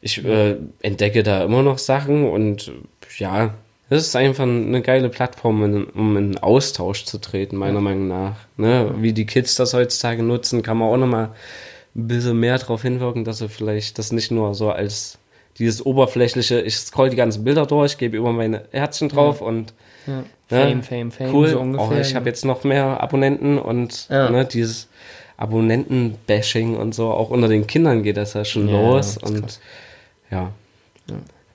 [0.00, 2.72] ich äh, entdecke da immer noch Sachen und
[3.18, 3.54] ja,
[3.90, 8.36] es ist einfach eine geile Plattform, um in Austausch zu treten, meiner Meinung nach.
[8.56, 8.94] Ne?
[8.98, 11.30] Wie die Kids das heutzutage nutzen, kann man auch nochmal
[11.96, 15.18] ein bisschen mehr darauf hinwirken, dass sie vielleicht das nicht nur so als
[15.58, 19.72] dieses oberflächliche, ich scroll die ganzen Bilder durch, gebe immer meine Herzchen drauf und
[20.06, 20.18] ja.
[20.18, 21.96] ne, Fame, Fame, Fame, cool, so ungefähr.
[21.96, 24.30] oh, ich habe jetzt noch mehr Abonnenten und Ja.
[24.30, 24.88] ne, dieses
[25.38, 29.40] Abonnenten-Bashing und so, auch unter den Kindern geht das ja schon Ja, los das und
[29.42, 29.60] krass.
[30.30, 30.52] ja.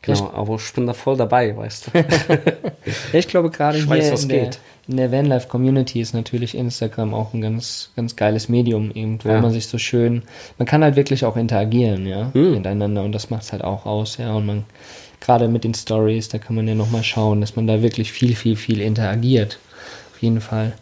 [0.06, 1.92] Genau, aber ich bin da voll dabei, weißt du.
[3.14, 4.50] Ich glaube, gerade Ich hier weiß, in, der,
[4.88, 9.40] in der Vanlife-Community ist natürlich Instagram auch ein ganz, ganz geiles Medium, eben, wo Ja.
[9.42, 10.24] man sich so schön,
[10.58, 12.56] man kann halt wirklich auch interagieren, ja, Hm.
[12.56, 14.66] miteinander und das macht es halt auch aus, ja, und man,
[15.22, 18.36] gerade mit den Stories, da kann man ja nochmal schauen, dass man da wirklich viel,
[18.36, 19.58] viel, viel interagiert.
[20.14, 20.74] Auf jeden Fall.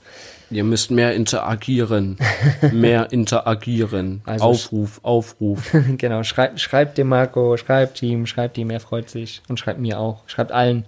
[0.51, 2.17] Ihr müsst mehr interagieren.
[2.73, 4.21] Mehr interagieren.
[4.25, 5.71] Also- Aufruf, Aufruf.
[5.97, 9.99] genau, schreibt, schreibt dem Marco, schreibt ihm, schreibt ihm, er freut sich und schreibt mir
[9.99, 10.85] auch, schreibt allen.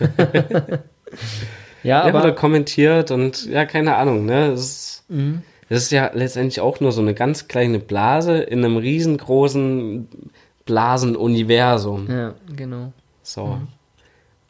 [1.82, 4.48] ja, Ja, oder aber kommentiert und ja, keine Ahnung, ne?
[4.52, 5.42] Es ist, Mhm.
[5.68, 10.08] es ist ja letztendlich auch nur so eine ganz kleine Blase in einem riesengroßen
[10.64, 12.10] Blasenuniversum.
[12.10, 12.92] ja, genau.
[13.22, 13.58] So.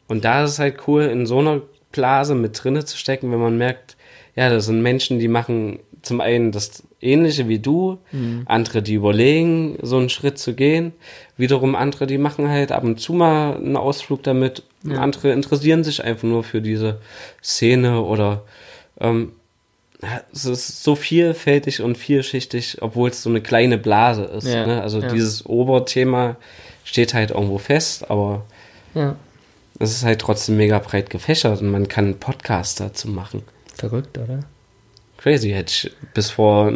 [0.07, 3.39] Und da ist es halt cool, in so einer Blase mit drinne zu stecken, wenn
[3.39, 3.94] man merkt,
[4.35, 7.97] ja, das sind Menschen, die machen zum einen das Ähnliche wie du,
[8.45, 10.93] andere, die überlegen, so einen Schritt zu gehen.
[11.37, 14.63] Wiederum andere, die machen halt ab und zu mal einen Ausflug damit.
[14.99, 16.99] Andere interessieren sich einfach nur für diese
[17.41, 18.43] Szene oder
[18.99, 19.31] ähm,
[20.03, 24.47] ja, es ist so vielfältig und vielschichtig, obwohl es so eine kleine Blase ist.
[24.47, 24.81] Ja, Ne?
[24.81, 25.07] Also ja.
[25.07, 26.35] dieses Oberthema
[26.83, 28.45] steht halt irgendwo fest, aber
[28.93, 29.15] Ja,
[29.79, 33.43] es ist halt trotzdem mega breit gefächert und man kann einen Podcast dazu machen.
[33.77, 34.39] Verrückt, oder?
[35.17, 36.71] Crazy, hätte ich bis vor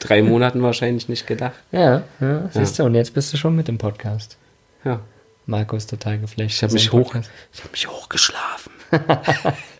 [0.00, 1.54] drei Monaten wahrscheinlich nicht gedacht.
[1.72, 4.36] Ja, ja siehst du, und jetzt bist du schon mit dem Podcast.
[4.84, 5.00] Ja,
[5.46, 6.56] Marco ist total geflasht.
[6.56, 7.14] ich habe mich hoch,
[7.52, 8.72] ich habe mich hochgeschlafen.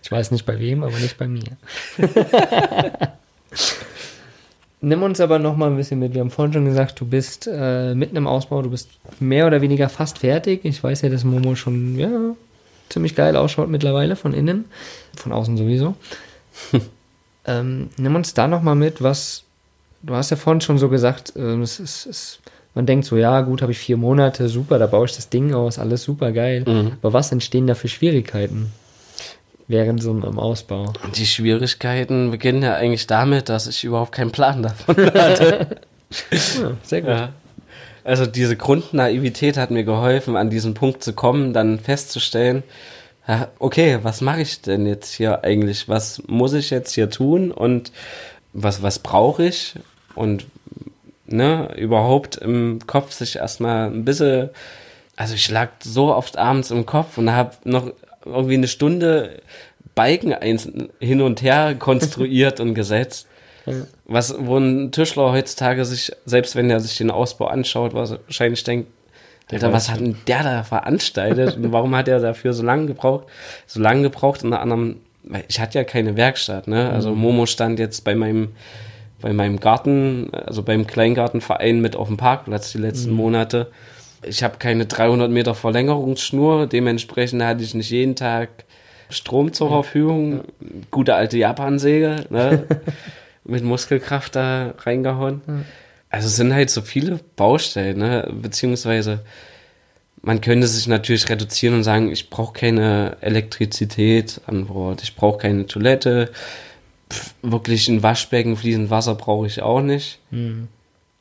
[0.06, 1.56] Ich weiß nicht bei wem, aber nicht bei mir.
[4.80, 6.14] Nimm uns aber noch mal ein bisschen mit.
[6.14, 9.62] Wir haben vorhin schon gesagt, du bist äh, mitten im Ausbau, du bist mehr oder
[9.62, 10.64] weniger fast fertig.
[10.64, 12.36] Ich weiß ja, dass Momo schon ja,
[12.88, 14.66] ziemlich geil ausschaut mittlerweile von innen,
[15.16, 15.96] von außen sowieso.
[17.46, 19.46] ähm, nimm uns da noch mal mit, was
[20.02, 22.38] du hast ja vorhin schon so gesagt, ähm, es ist, es,
[22.74, 25.54] man denkt so, ja gut, habe ich vier Monate, super, da baue ich das Ding
[25.54, 26.64] aus, alles super geil.
[26.66, 26.92] Mhm.
[27.02, 28.72] Aber was entstehen da für Schwierigkeiten
[29.66, 30.92] während so einem Ausbau?
[31.02, 35.80] Und die Schwierigkeiten beginnen ja eigentlich damit, dass ich überhaupt keinen Plan davon hatte.
[36.30, 37.10] Ja, sehr gut.
[37.10, 37.32] Ja.
[38.04, 42.62] Also diese Grundnaivität hat mir geholfen, an diesen Punkt zu kommen, dann festzustellen,
[43.58, 45.88] okay, was mache ich denn jetzt hier eigentlich?
[45.88, 47.92] Was muss ich jetzt hier tun und
[48.52, 49.74] was, was brauche ich?
[50.14, 50.46] Und
[51.26, 54.50] ne, überhaupt im Kopf sich erstmal ein bisschen,
[55.16, 57.92] also ich lag so oft abends im Kopf und habe noch
[58.24, 59.40] irgendwie eine Stunde
[59.94, 60.34] Balken
[61.00, 63.26] hin und her konstruiert und gesetzt.
[64.04, 68.88] Was, wo ein Tischler heutzutage sich, selbst wenn er sich den Ausbau anschaut, wahrscheinlich denkt,
[69.52, 73.26] Alter, was hat denn der da veranstaltet und warum hat er dafür so lange gebraucht?
[73.66, 76.90] So lange gebraucht, unter anderem, weil ich hatte ja keine Werkstatt, ne?
[76.90, 77.18] Also Mhm.
[77.20, 78.48] Momo stand jetzt bei meinem,
[79.20, 83.16] bei meinem Garten, also beim Kleingartenverein mit auf dem Parkplatz die letzten Mhm.
[83.16, 83.70] Monate.
[84.22, 88.48] Ich habe keine 300 Meter Verlängerungsschnur, dementsprechend hatte ich nicht jeden Tag
[89.10, 90.40] Strom zur Verfügung.
[90.90, 92.64] Gute alte Japansäge, ne?
[93.44, 95.40] mit Muskelkraft da reingehauen.
[96.10, 98.32] Also es sind halt so viele Baustellen, ne?
[98.40, 99.20] beziehungsweise
[100.22, 105.38] man könnte sich natürlich reduzieren und sagen, ich brauche keine Elektrizität an Bord, ich brauche
[105.38, 106.30] keine Toilette,
[107.12, 110.18] Pff, wirklich ein Waschbecken, fließend Wasser brauche ich auch nicht.
[110.30, 110.68] Mhm.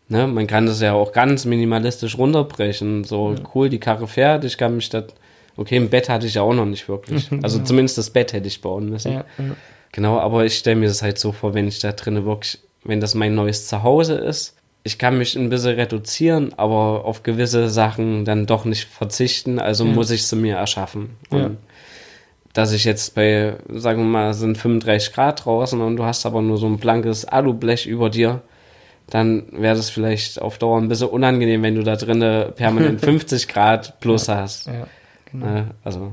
[0.08, 0.28] Ne?
[0.28, 3.04] Man kann das ja auch ganz minimalistisch runterbrechen.
[3.04, 5.04] So, cool, die Karre fährt, ich kann mich da.
[5.58, 7.30] Okay, ein Bett hatte ich ja auch noch nicht wirklich.
[7.44, 9.14] Also zumindest das Bett hätte ich bauen müssen.
[9.14, 9.56] Ja, ja.
[9.92, 13.00] Genau, aber ich stelle mir das halt so vor, wenn ich da drinnen wirklich, wenn
[13.00, 14.56] das mein neues Zuhause ist,
[14.88, 19.84] ich kann mich ein bisschen reduzieren, aber auf gewisse Sachen dann doch nicht verzichten, also
[19.84, 21.18] muss ich sie mir erschaffen.
[21.32, 21.50] Und Ja.
[22.54, 26.42] dass ich jetzt bei, sagen wir mal, sind 35 Grad draußen und du hast aber
[26.42, 28.42] nur so ein blankes Alublech über dir,
[29.10, 33.48] dann wäre das vielleicht auf Dauer ein bisschen unangenehm, wenn du da drinnen permanent 50
[33.48, 34.68] Grad plus hast.
[34.68, 34.88] ja,
[35.32, 35.46] genau.
[35.46, 35.68] Ne?
[35.84, 36.12] Also,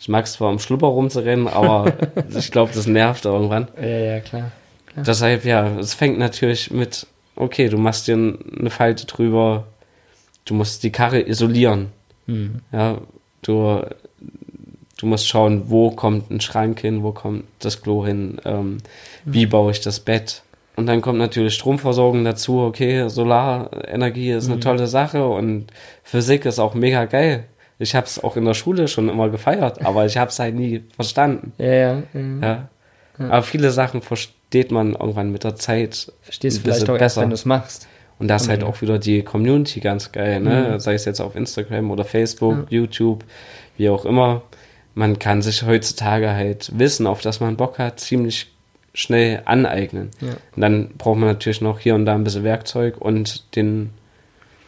[0.00, 1.92] ich mag es zwar im Schlupper rumzurennen, aber
[2.36, 3.68] ich glaube, das nervt irgendwann.
[3.80, 4.50] Ja, ja, klar.
[4.86, 5.04] klar.
[5.06, 7.06] Deshalb, ja, es fängt natürlich mit,
[7.36, 9.66] okay, du machst dir eine Falte drüber,
[10.44, 11.92] du musst die Karre isolieren.
[12.26, 12.60] Mhm.
[12.72, 12.98] Ja,
[13.42, 13.82] du,
[14.98, 18.78] du musst schauen, wo kommt ein Schrank hin, wo kommt das Klo hin, ähm,
[19.24, 20.42] wie baue ich das Bett.
[20.76, 25.66] Und dann kommt natürlich Stromversorgung dazu, okay, Solarenergie ist eine tolle Sache und
[26.02, 27.44] Physik ist auch mega geil.
[27.78, 30.54] Ich habe es auch in der Schule schon immer gefeiert, aber ich habe es halt
[30.54, 31.52] nie verstanden.
[31.58, 32.02] Ja, ja.
[32.14, 32.68] ja.
[33.18, 33.26] Ja.
[33.26, 34.02] Aber viele Sachen
[34.54, 36.12] versteht man irgendwann mit der Zeit.
[36.22, 37.88] Verstehst du vielleicht auch erst, wenn du es machst.
[38.20, 38.68] Und da ist halt Ja.
[38.68, 40.78] auch wieder die Community ganz geil, ne?
[40.78, 43.24] Sei es jetzt auf Instagram oder Facebook, YouTube,
[43.76, 44.42] wie auch immer.
[44.94, 48.52] Man kann sich heutzutage halt Wissen, auf das man Bock hat, ziemlich
[48.94, 50.10] schnell aneignen.
[50.20, 50.34] Ja.
[50.54, 53.90] Und dann braucht man natürlich noch hier und da ein bisschen Werkzeug und den,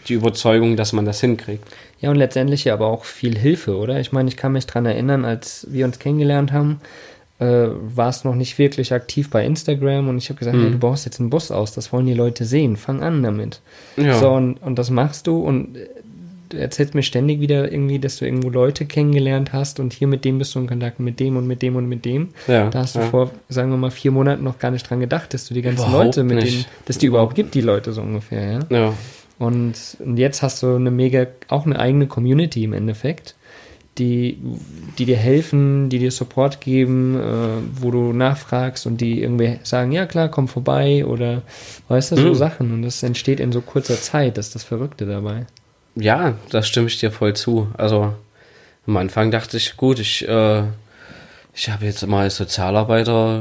[0.09, 1.63] die Überzeugung, dass man das hinkriegt.
[2.01, 4.01] Ja, und letztendlich ja aber auch viel Hilfe, oder?
[4.01, 6.81] Ich meine, ich kann mich dran erinnern, als wir uns kennengelernt haben,
[7.39, 11.05] äh, warst noch nicht wirklich aktiv bei Instagram und ich habe gesagt, hey, du baust
[11.05, 13.61] jetzt einen Bus aus, das wollen die Leute sehen, fang an damit.
[13.97, 14.19] Ja.
[14.19, 15.87] So, und, und das machst du und äh,
[16.49, 20.25] du erzählst mir ständig wieder irgendwie, dass du irgendwo Leute kennengelernt hast und hier mit
[20.25, 22.29] dem bist du in Kontakt, mit dem und mit dem und mit dem.
[22.47, 23.07] Ja, da hast du ja.
[23.07, 25.89] vor, sagen wir mal, vier Monaten noch gar nicht dran gedacht, dass du die ganzen
[25.89, 26.53] Überhaupt Leute mit nicht.
[26.53, 28.61] denen, dass die überhaupt gibt, die Leute so ungefähr, ja.
[28.71, 28.95] Ja.
[29.39, 33.35] Und, und jetzt hast du eine mega, auch eine eigene Community im Endeffekt,
[33.99, 34.39] die,
[34.99, 39.93] die dir helfen, die dir Support geben, äh, wo du nachfragst und die irgendwie sagen,
[39.93, 41.43] ja klar, komm vorbei oder
[41.89, 42.35] weißt du, so Mhm.
[42.35, 42.73] Sachen.
[42.73, 45.47] Und das entsteht in so kurzer Zeit, das ist das Verrückte dabei.
[45.95, 47.69] Ja, da stimme ich dir voll zu.
[47.79, 48.13] Also
[48.87, 50.63] am Anfang dachte ich, gut, ich, äh,
[51.59, 53.41] ich habe jetzt immer als Sozialarbeiter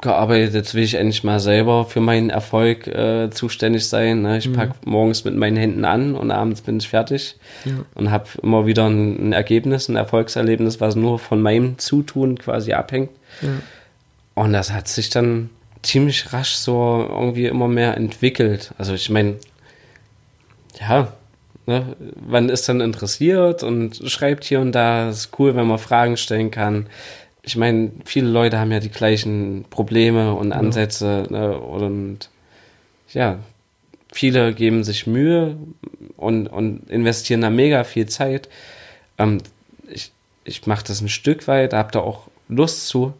[0.00, 4.22] gearbeitet, jetzt will ich endlich mal selber für meinen Erfolg äh, zuständig sein.
[4.22, 4.38] Ne?
[4.38, 7.72] Ich pack morgens mit meinen Händen an und abends bin ich fertig Ja.
[7.94, 12.72] und habe immer wieder ein, ein Ergebnis, ein Erfolgserlebnis, was nur von meinem Zutun quasi
[12.72, 13.10] abhängt.
[13.42, 13.50] Ja.
[14.34, 15.50] Und das hat sich dann
[15.82, 18.72] ziemlich rasch so irgendwie immer mehr entwickelt.
[18.78, 19.36] Also ich meine,
[20.80, 21.12] ja,
[21.66, 21.94] ne,
[22.26, 25.10] man ist dann interessiert und schreibt hier und da.
[25.10, 26.86] ist cool, wenn man Fragen stellen kann.
[27.42, 32.28] Ich meine, viele Leute haben ja die gleichen Probleme und Ansätze ne, und
[33.12, 33.38] ja,
[34.12, 35.56] viele geben sich Mühe
[36.16, 38.48] und, und investieren da mega viel Zeit.
[39.18, 39.38] Ähm,
[39.88, 40.12] ich
[40.44, 43.14] ich mache das ein Stück weit, habe da auch Lust zu.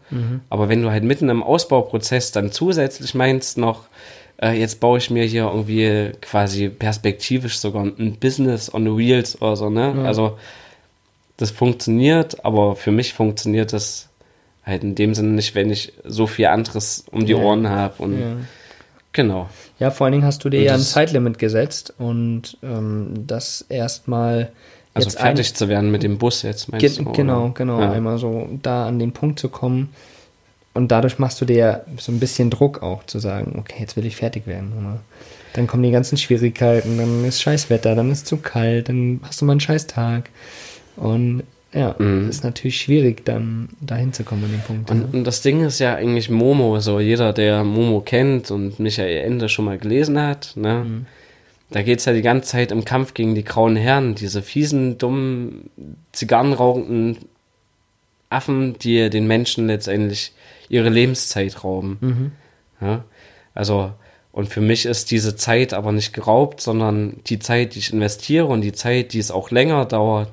[0.50, 3.84] Aber wenn du halt mitten im Ausbauprozess dann zusätzlich meinst noch,
[4.42, 9.40] äh, jetzt baue ich mir hier irgendwie quasi perspektivisch sogar ein Business on the Wheels
[9.40, 9.94] oder so, ne?
[9.96, 10.04] Ja.
[10.04, 10.38] Also
[11.36, 14.09] das funktioniert, aber für mich funktioniert das
[14.64, 17.38] halt in dem Sinne nicht, wenn ich so viel anderes um die Ja.
[17.38, 18.36] Ohren habe und Ja.
[19.12, 19.48] genau.
[19.78, 23.64] ja, vor allen Dingen hast du dir Und ja ein Zeitlimit gesetzt und ähm, das
[23.68, 24.50] erstmal
[24.94, 27.12] Also jetzt fertig zu werden mit dem Bus jetzt, meinst Ge du?
[27.12, 27.54] genau, oder?
[27.54, 27.80] genau.
[27.80, 27.92] Ja.
[27.92, 29.90] Einmal so da an den Punkt zu kommen.
[30.72, 33.96] Und dadurch machst du dir ja so ein bisschen Druck auch zu sagen, okay, jetzt
[33.96, 34.72] will ich fertig werden.
[34.78, 35.00] Oder?
[35.54, 39.40] Dann kommen die ganzen Schwierigkeiten, dann ist scheiß Wetter, dann ist zu kalt, dann hast
[39.40, 40.30] du mal einen scheiß Tag.
[40.96, 41.42] Und
[41.72, 42.28] ja, Mhm.
[42.28, 44.90] ist natürlich schwierig, dann dahin zu kommen an den Punkt.
[44.90, 49.24] Und, und das Ding ist ja eigentlich Momo, so jeder, der Momo kennt und Michael
[49.24, 51.04] Ende schon mal gelesen hat, ne,
[51.70, 55.70] da geht's ja die ganze Zeit im Kampf gegen die grauen Herren, diese fiesen, dummen,
[56.10, 57.18] zigarrenrauchenden
[58.28, 60.32] Affen, die den Menschen letztendlich
[60.68, 62.32] ihre Lebenszeit rauben.
[62.80, 63.04] Ja?
[63.54, 63.92] Also,
[64.32, 68.46] und für mich ist diese Zeit aber nicht geraubt, sondern die Zeit, die ich investiere
[68.46, 70.28] und die Zeit, die es auch länger dauert,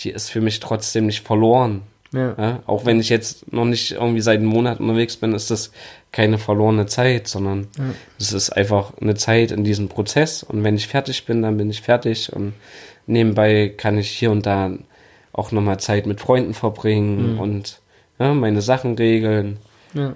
[0.00, 1.82] die ist für mich trotzdem nicht verloren.
[2.12, 2.34] Ja.
[2.38, 2.62] Ja?
[2.66, 5.72] Auch wenn ich jetzt noch nicht irgendwie seit einem Monat unterwegs bin, ist das
[6.12, 7.66] keine verlorene Zeit, sondern
[8.20, 10.42] es ist einfach eine Zeit in diesem Prozess.
[10.44, 12.32] Und wenn ich fertig bin, dann bin ich fertig.
[12.32, 12.54] Und
[13.06, 14.70] nebenbei kann ich hier und da
[15.32, 17.80] auch nochmal Zeit mit Freunden verbringen und
[18.20, 19.58] ja, meine Sachen regeln
[19.92, 20.14] Ja.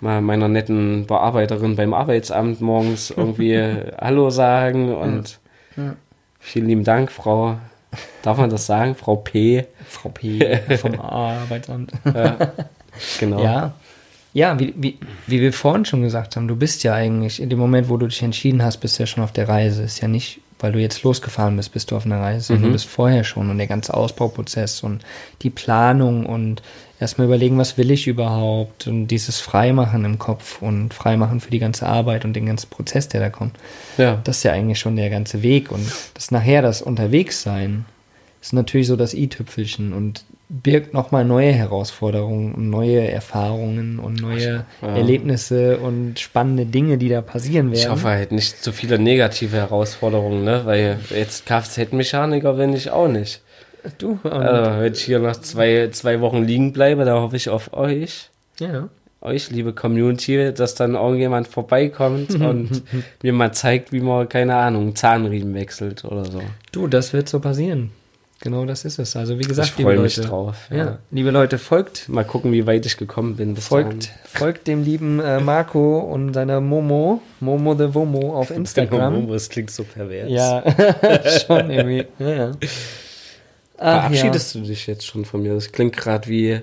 [0.00, 3.58] mal meiner netten Bearbeiterin beim Arbeitsamt morgens irgendwie
[4.00, 5.40] Hallo sagen und
[5.76, 5.96] Ja.
[6.38, 7.58] vielen lieben Dank, Frau.
[8.22, 8.94] Darf man das sagen?
[8.94, 9.66] Frau P.
[9.88, 10.60] Frau P.
[10.78, 11.92] vom Arbeitsamt.
[13.18, 13.42] Genau.
[13.42, 13.74] Ja.
[14.34, 17.58] Ja, wie, wie, wie wir vorhin schon gesagt haben, du bist ja eigentlich, in dem
[17.58, 19.82] Moment, wo du dich entschieden hast, bist du ja schon auf der Reise.
[19.82, 22.72] Ist ja nicht, weil du jetzt losgefahren bist, bist du auf einer Reise, sondern du
[22.72, 25.04] bist vorher schon und der ganze Ausbauprozess und
[25.42, 26.62] die Planung und
[27.02, 31.58] erstmal überlegen, was will ich überhaupt und dieses Freimachen im Kopf und Freimachen für die
[31.58, 33.56] ganze Arbeit und den ganzen Prozess, der da kommt.
[33.98, 34.20] Ja.
[34.24, 37.84] Das ist ja eigentlich schon der ganze Weg und das nachher das Unterwegssein
[38.40, 44.66] ist natürlich so das i-Tüpfelchen und birgt nochmal neue Herausforderungen und neue Erfahrungen und neue
[44.82, 44.88] Ja.
[44.88, 47.80] Erlebnisse und spannende Dinge, die da passieren werden.
[47.80, 50.62] Ich hoffe halt nicht so viele negative Herausforderungen, ne?
[50.64, 53.40] Weil jetzt Kfz-Mechaniker bin ich auch nicht.
[53.98, 57.72] Du, Also, wenn ich hier noch zwei, zwei Wochen liegen bleibe, da hoffe ich auf
[57.72, 58.30] euch.
[58.60, 58.88] ja.
[59.20, 62.82] euch, liebe Community, dass dann irgendjemand vorbeikommt und
[63.22, 66.40] mir mal zeigt, wie man, keine Ahnung, Zahnriemen wechselt oder so.
[66.72, 67.90] Du, das wird so passieren.
[68.40, 69.14] Genau das ist es.
[69.14, 70.76] Also wie gesagt, Ich liebe mich Leute, drauf, Ja.
[70.76, 70.98] ja.
[71.12, 73.54] liebe Leute, folgt Mal gucken, wie weit ich gekommen bin.
[73.56, 79.28] Folgt, folgt dem lieben äh, Marco und seiner Momo, Momo the Womo auf Instagram.
[79.28, 80.28] Das klingt so pervers.
[80.28, 80.64] Ja,
[81.46, 82.04] schon irgendwie.
[82.18, 82.50] Ja, ja.
[83.82, 85.54] Verabschiedest du dich jetzt schon von mir?
[85.54, 86.60] Das klingt gerade wie,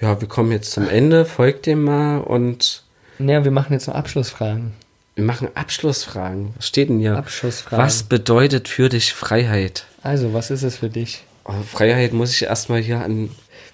[0.00, 2.82] ja, wir kommen jetzt zum Ende, folgt dem mal und
[3.18, 3.26] ja.
[3.26, 4.72] ja, wir machen jetzt noch Abschlussfragen.
[5.16, 6.54] wir machen Abschlussfragen.
[6.56, 7.16] Was steht denn hier?
[7.16, 7.84] Abschlussfragen.
[7.84, 9.86] Was bedeutet für dich Freiheit?
[10.02, 11.24] Also, was ist es für dich?
[11.44, 13.30] Oh, Freiheit muss ich erstmal hier an.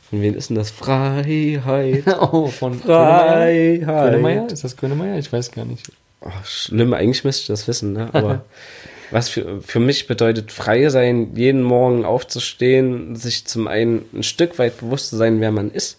[0.08, 0.70] Von wem ist denn das?
[0.70, 2.04] Freiheit.
[2.20, 2.78] Oh, von?
[2.80, 3.82] Freiheit.
[3.82, 4.46] Grönemeyer?
[4.50, 5.18] Ist das Grönemeyer?
[5.18, 5.90] Ich weiß gar nicht.
[6.20, 8.08] Oh, schlimm, eigentlich müsste ich das wissen, ne?
[8.12, 8.44] Aber
[9.10, 14.58] was für, für mich bedeutet frei sein, jeden Morgen aufzustehen, sich zum einen ein Stück
[14.58, 15.98] weit bewusst zu sein, wer man ist.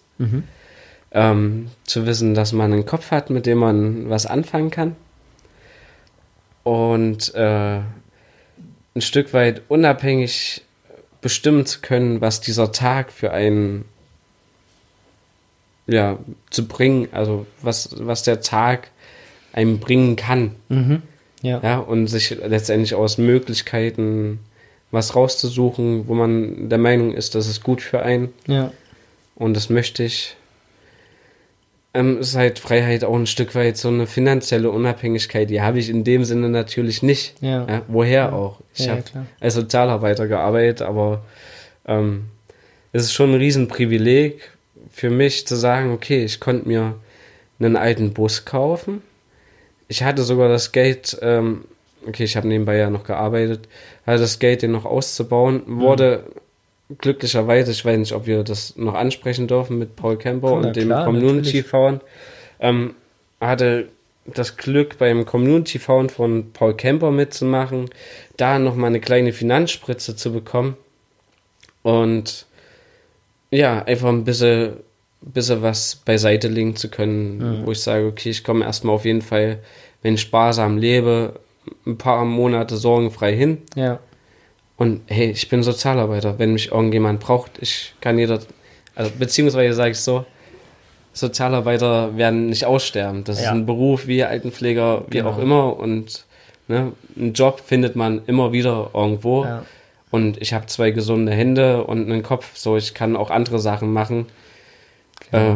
[1.11, 4.95] Ähm, zu wissen, dass man einen Kopf hat, mit dem man was anfangen kann.
[6.63, 7.79] Und äh,
[8.95, 10.63] ein Stück weit unabhängig
[11.21, 13.85] bestimmen zu können, was dieser Tag für einen
[15.87, 16.17] ja,
[16.49, 18.89] zu bringen, also was, was der Tag
[19.53, 20.55] einem bringen kann.
[21.45, 21.59] Ja.
[21.63, 24.39] Ja, und sich letztendlich aus Möglichkeiten
[24.91, 28.71] was rauszusuchen, wo man der Meinung ist, das ist gut für einen Ja.
[29.35, 30.35] und das möchte ich.
[31.93, 35.89] Ähm, ist halt Freiheit auch ein Stück weit so eine finanzielle Unabhängigkeit, die habe ich
[35.89, 37.35] in dem Sinne natürlich nicht.
[37.41, 37.83] Ja.
[37.87, 38.59] woher auch?
[38.73, 41.23] Ich Ja, ja, habe als Sozialarbeiter gearbeitet, aber
[41.87, 42.25] ähm,
[42.91, 44.51] es ist schon ein Riesenprivileg
[44.91, 46.95] für mich zu sagen, okay, ich konnte mir
[47.59, 49.01] einen alten Bus kaufen.
[49.87, 51.65] Ich hatte sogar das Geld, ähm,
[52.07, 53.67] okay, ich habe nebenbei ja noch gearbeitet,
[54.05, 55.79] hatte das Geld, den noch auszubauen, Mhm.
[55.81, 56.23] wurde
[56.99, 60.75] glücklicherweise, ich weiß nicht, ob wir das noch ansprechen dürfen mit Paul Kemper Na und
[60.75, 62.01] dem Community Found,
[62.59, 62.95] ähm,
[63.41, 63.89] hatte
[64.25, 67.89] das Glück beim Community Found von Paul Kemper mitzumachen,
[68.37, 70.77] da nochmal eine kleine Finanzspritze zu bekommen.
[71.83, 72.45] Und
[73.51, 74.77] ja, einfach ein bisschen,
[75.31, 79.21] bisschen was beiseite legen zu können, wo ich sage, okay, ich komme erstmal auf jeden
[79.21, 79.59] Fall,
[80.01, 81.39] wenn ich sparsam lebe,
[81.85, 83.59] ein paar Monate sorgenfrei hin.
[83.75, 83.99] Ja.
[84.77, 86.37] Und hey, ich bin Sozialarbeiter.
[86.37, 88.39] Wenn mich irgendjemand braucht, ich kann jeder,
[88.93, 90.25] also beziehungsweise sage ich so,
[91.13, 93.23] Sozialarbeiter werden nicht aussterben.
[93.23, 93.45] Das Ja.
[93.45, 95.29] ist ein Beruf wie Altenpfleger, wie Genau.
[95.31, 95.77] auch immer.
[95.77, 96.25] Und
[96.67, 99.45] ne, einen Job findet man immer wieder irgendwo.
[99.45, 99.65] Ja.
[100.11, 103.91] Und ich habe zwei gesunde Hände und einen Kopf, so ich kann auch andere Sachen
[103.93, 104.25] machen.
[105.35, 105.55] Äh,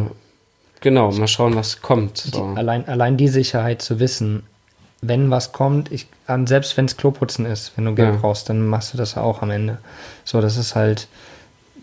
[0.80, 2.18] genau, mal schauen, was kommt.
[2.18, 2.44] So.
[2.56, 4.42] Allein, allein die Sicherheit zu wissen,
[5.02, 6.06] wenn was kommt, ich,
[6.44, 8.20] selbst wenn es Kloputzen ist, wenn du Geld Ja.
[8.20, 9.78] brauchst, dann machst du das auch am Ende.
[10.24, 11.08] So, das ist halt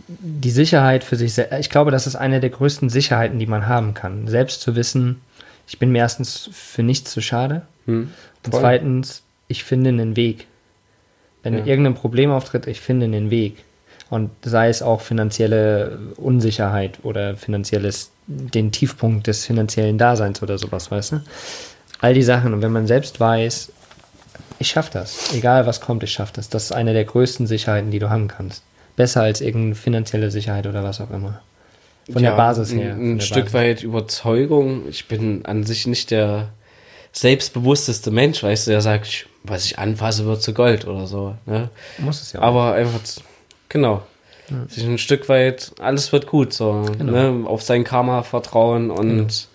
[0.08, 1.58] die Sicherheit für sich selbst.
[1.60, 4.28] Ich glaube, das ist eine der größten Sicherheiten, die man haben kann.
[4.28, 5.22] Selbst zu wissen,
[5.68, 7.64] ich bin mir erstens für nichts zu schade.
[7.88, 8.12] Hm,
[8.46, 10.46] Und zweitens, ich finde einen Weg.
[11.44, 11.66] Wenn Ja.
[11.66, 13.64] irgendein Problem auftritt, ich finde einen Weg.
[14.10, 20.90] Und sei es auch finanzielle Unsicherheit oder finanzielles, den Tiefpunkt des finanziellen Daseins oder sowas,
[20.92, 21.22] weißt du?
[22.00, 22.54] All die Sachen.
[22.54, 23.72] Und wenn man selbst weiß,
[24.60, 25.34] ich schaff das.
[25.34, 26.48] Egal was kommt, ich schaff das.
[26.50, 28.64] Das ist eine der größten Sicherheiten, die du haben kannst.
[28.96, 31.42] Besser als irgendeine finanzielle Sicherheit oder was auch immer.
[32.12, 32.94] Von Ja, der Basis her.
[32.96, 33.54] Ein, Stück Basis.
[33.54, 34.88] weit Überzeugung.
[34.90, 36.50] Ich bin an sich nicht der
[37.12, 41.36] selbstbewussteste Mensch, weißt du, der sagt, ich- was ich anfasse, wird zu Gold oder so.
[41.46, 41.70] Ne?
[41.98, 42.46] Muss es ja auch.
[42.46, 43.00] Aber einfach,
[43.70, 44.04] genau.
[44.70, 47.12] Sich ein Stück weit, alles wird gut, so, Genau.
[47.12, 47.48] ne?
[47.50, 49.50] auf sein Karma vertrauen und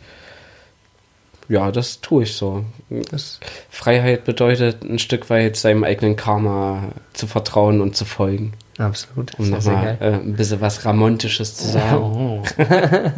[1.49, 2.65] ja, das tue ich so.
[3.11, 3.41] Das,
[3.71, 8.53] Freiheit bedeutet ein Stück weit seinem eigenen Karma zu vertrauen und zu folgen.
[8.79, 9.33] absolut.
[9.39, 9.99] Um nochmal geil.
[10.01, 11.97] äh, ein bisschen was Ramontisches zu sagen.
[11.97, 12.43] Oh.
[12.59, 13.13] Dann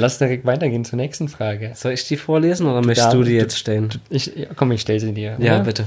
[0.00, 1.72] lass direkt weitergehen zur nächsten Frage.
[1.74, 3.90] Soll ich die vorlesen oder möchtest du die du- jetzt stellen?
[4.08, 5.36] Ich, ja, komm, ich stelle sie dir.
[5.40, 5.64] Ja, oder?
[5.64, 5.84] bitte.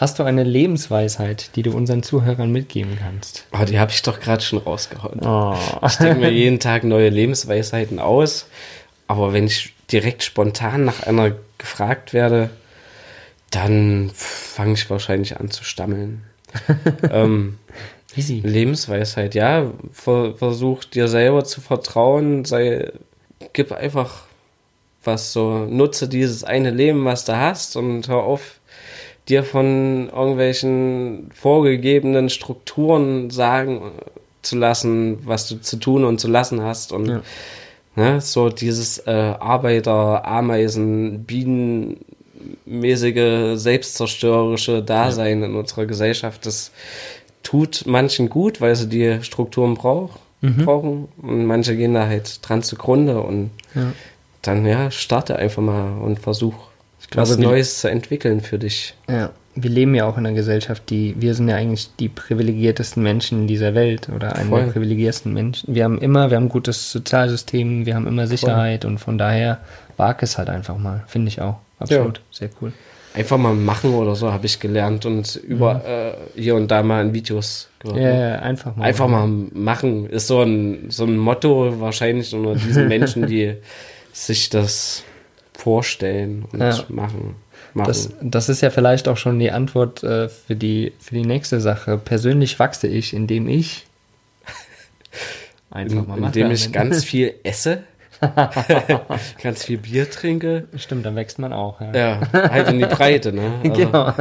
[0.00, 3.44] Hast du eine Lebensweisheit, die du unseren Zuhörern mitgeben kannst?
[3.52, 5.20] Oh, die habe ich doch gerade schon rausgehauen.
[5.20, 5.54] Oh.
[5.84, 8.46] Ich denke mir jeden Tag neue Lebensweisheiten aus.
[9.08, 12.48] Aber wenn ich direkt spontan nach einer gefragt werde,
[13.50, 16.24] dann fange ich wahrscheinlich an zu stammeln.
[17.10, 17.58] ähm,
[18.16, 18.40] Easy.
[18.42, 19.70] Lebensweisheit, ja.
[19.92, 22.90] Ver versuch dir selber zu vertrauen, sei,
[23.52, 24.22] gib einfach
[25.04, 28.59] was so, nutze dieses eine Leben, was du hast und hör auf,
[29.30, 33.92] dir von irgendwelchen vorgegebenen Strukturen sagen
[34.42, 37.22] zu lassen, was du zu tun und zu lassen hast und Ja.
[37.96, 41.24] ne, so dieses äh, Arbeiter, Ameisen,
[42.66, 46.72] Bienenmäßige, selbstzerstörerische Dasein in unserer Gesellschaft, das
[47.42, 50.18] tut manchen gut, weil sie die Strukturen brauch,
[50.64, 53.92] brauchen und manche gehen da halt dran zugrunde und Ja.
[54.42, 56.54] dann ja, starte einfach mal und versuch
[57.10, 58.94] glaube, was Neues zu entwickeln für dich.
[59.08, 63.02] Ja, wir leben ja auch in einer Gesellschaft, die, wir sind ja eigentlich die privilegiertesten
[63.02, 64.64] Menschen in dieser Welt oder eine Voll.
[64.64, 65.74] der privilegiertesten Menschen.
[65.74, 69.60] Wir haben immer, wir haben ein gutes Sozialsystem, wir haben immer Sicherheit und von daher
[69.96, 71.56] wag es halt einfach mal, finde ich auch.
[71.78, 72.72] Absolut, sehr cool.
[73.12, 77.04] Einfach mal machen oder so, habe ich gelernt und über äh, hier und da mal
[77.04, 77.98] in Videos gehört.
[77.98, 78.20] Ja, ne?
[78.20, 78.84] ja, einfach mal.
[78.84, 83.56] Einfach mal machen ist so ein, so ein Motto wahrscheinlich unter diesen Menschen, die
[84.12, 85.02] sich das
[85.60, 86.74] vorstellen und Ja.
[86.88, 87.34] machen.
[87.74, 87.86] machen.
[87.86, 91.60] Das, das ist ja vielleicht auch schon die Antwort äh, für, die, für die nächste
[91.60, 91.98] Sache.
[91.98, 93.86] Persönlich wachse ich, indem ich
[95.70, 96.38] einfach mal mache.
[96.38, 97.84] indem ich ganz viel esse,
[99.42, 100.66] ganz viel Bier trinke.
[100.76, 101.80] Stimmt, dann wächst man auch.
[101.80, 101.92] Ja.
[101.94, 103.52] Ja, halt in die Breite, ne?
[103.62, 104.12] Also, Genau.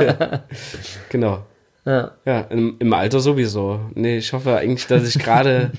[1.10, 1.46] genau.
[1.86, 2.12] Ja.
[2.26, 3.80] Ja, im, im Alter sowieso.
[3.96, 5.72] Nee, ich hoffe eigentlich, dass ich gerade,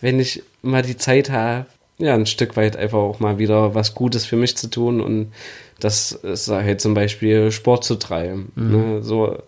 [0.00, 1.66] wenn ich mal die Zeit habe,
[1.98, 5.32] ja, ein Stück weit einfach auch mal wieder was Gutes für mich zu tun und
[5.80, 8.52] das ist halt zum Beispiel Sport zu treiben.
[8.56, 9.02] Ne?
[9.02, 9.38] So,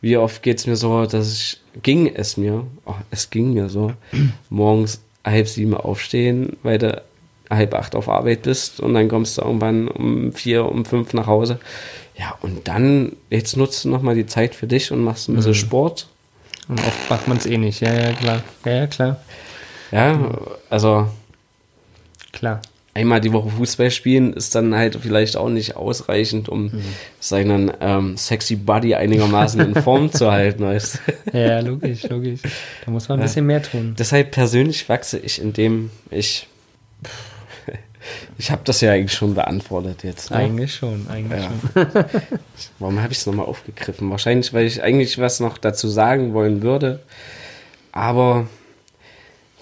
[0.00, 3.92] wie oft geht's mir so, dass ich, ging es mir, oh, es ging mir so,
[4.50, 7.02] morgens halb sieben aufstehen, weil du
[7.50, 11.26] halb acht auf Arbeit bist und dann kommst du irgendwann um vier, um fünf nach
[11.26, 11.58] Hause.
[12.16, 15.54] Ja, und dann, jetzt nutzt du nochmal die Zeit für dich und machst ein bisschen
[15.54, 16.08] Sport.
[16.68, 17.80] Und oft macht man es eh nicht.
[17.80, 18.42] Ja, ja, klar.
[18.64, 19.20] Ja, ja, klar.
[19.90, 20.38] Ja,
[20.68, 21.08] also
[22.32, 22.60] Klar.
[22.94, 26.70] einmal die Woche Fußball spielen ist dann halt vielleicht auch nicht ausreichend, um
[27.20, 30.64] seinen ähm, sexy Body einigermaßen in Form zu halten.
[30.64, 31.00] Weißt?
[31.32, 32.40] Ja, ja, logisch, logisch.
[32.84, 33.94] Da muss man ein bisschen mehr tun.
[33.98, 36.46] Deshalb persönlich wachse ich, indem ich.
[38.38, 40.30] Ich habe das ja eigentlich schon beantwortet jetzt.
[40.30, 40.36] Ne?
[40.38, 41.50] Eigentlich schon, eigentlich Ja.
[41.74, 41.86] schon.
[42.78, 44.08] Warum habe ich es nochmal aufgegriffen?
[44.10, 47.00] Wahrscheinlich, weil ich eigentlich was noch dazu sagen wollen würde.
[47.92, 48.46] Aber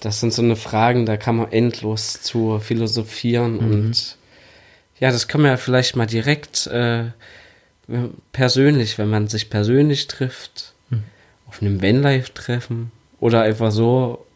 [0.01, 3.59] das sind so eine Fragen, da kann man endlos zu philosophieren.
[3.59, 4.17] Und
[5.01, 7.05] ja, das kann man ja vielleicht mal direkt äh,
[8.33, 10.73] persönlich, wenn man sich persönlich trifft,
[11.49, 12.91] auf einem Vanlife-Treffen
[13.21, 14.27] oder einfach so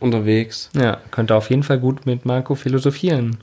[0.00, 0.70] unterwegs.
[0.74, 3.38] Ja, könnte auf jeden Fall gut mit Marco philosophieren.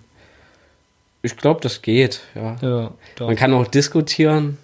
[1.21, 2.55] Ich glaube, das geht, ja.
[2.61, 2.91] Ja.
[3.19, 4.57] Man kann auch diskutieren.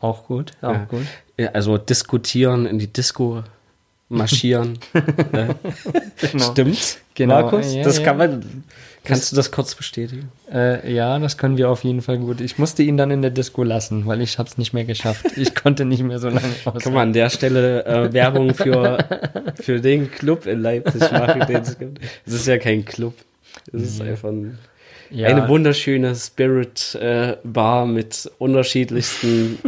[0.00, 0.84] auch gut, auch Ja.
[0.84, 1.06] gut.
[1.38, 3.42] Ja, also diskutieren, in die Disco
[4.08, 4.78] marschieren.
[6.20, 6.50] Genau.
[6.50, 6.98] Stimmt's?
[7.14, 7.74] Genau, Markus?
[7.74, 8.04] ja, das ja.
[8.04, 8.64] kann man.
[9.04, 10.30] Kannst du das kurz bestätigen?
[10.52, 12.40] Äh, ja, das können wir auf jeden Fall gut.
[12.40, 15.26] Ich musste ihn dann in der Disco lassen, weil ich hab's nicht mehr geschafft.
[15.36, 16.82] Ich konnte nicht mehr so lange aus.
[16.82, 18.98] Kann man an der Stelle äh, Werbung für,
[19.60, 22.00] für den Club in Leipzig machen, den es gibt.
[22.26, 23.14] Es ist ja kein Club.
[23.72, 24.58] Es ist einfach ein,
[25.10, 29.58] ja, eine wunderschöne Spirit-Bar mit unterschiedlichsten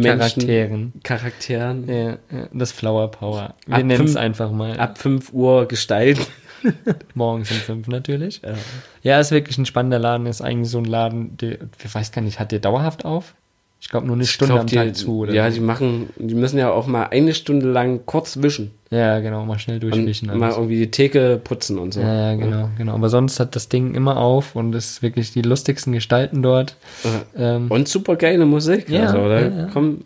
[0.00, 0.42] Menschen.
[0.42, 0.92] Charakteren.
[1.02, 1.88] Charakteren.
[1.88, 3.54] Ja, ja, das Flower Power.
[3.66, 4.78] Wir nennen es einfach mal.
[4.78, 6.24] Ab 5 Uhr gestalten.
[7.14, 8.40] Morgens um fünf natürlich.
[8.42, 8.54] Ja.
[9.02, 10.26] Ja, ist wirklich ein spannender Laden.
[10.26, 13.34] Ist eigentlich so ein Laden, der, ich weiß gar nicht, hat der dauerhaft auf?
[13.80, 15.18] Ich glaube nur eine Ich Stunde glaub, am die, Tag zu.
[15.18, 15.56] Oder ja, so.
[15.56, 19.58] die machen, die müssen ja auch mal eine Stunde lang kurz wischen ja, genau, mal
[19.58, 20.28] schnell und durchwischen.
[20.28, 20.56] mal alles.
[20.56, 22.00] irgendwie die Theke putzen und so.
[22.00, 22.94] Ja, ja, genau, genau.
[22.94, 26.76] Aber sonst hat das Ding immer auf und ist wirklich die lustigsten Gestalten dort.
[27.02, 27.56] Ja.
[27.56, 28.88] Ähm, Und super geile Musik.
[28.88, 29.66] Ja, also, da ja, ja.
[29.66, 30.04] kommen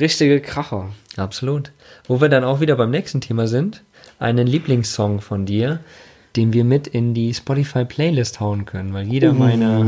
[0.00, 0.88] richtige Kracher.
[1.18, 1.70] Absolut.
[2.08, 3.82] Wo wir dann auch wieder beim nächsten Thema sind,
[4.18, 5.80] einen Lieblingssong von dir,
[6.34, 9.84] den wir mit in die Spotify-Playlist hauen können, weil jeder meiner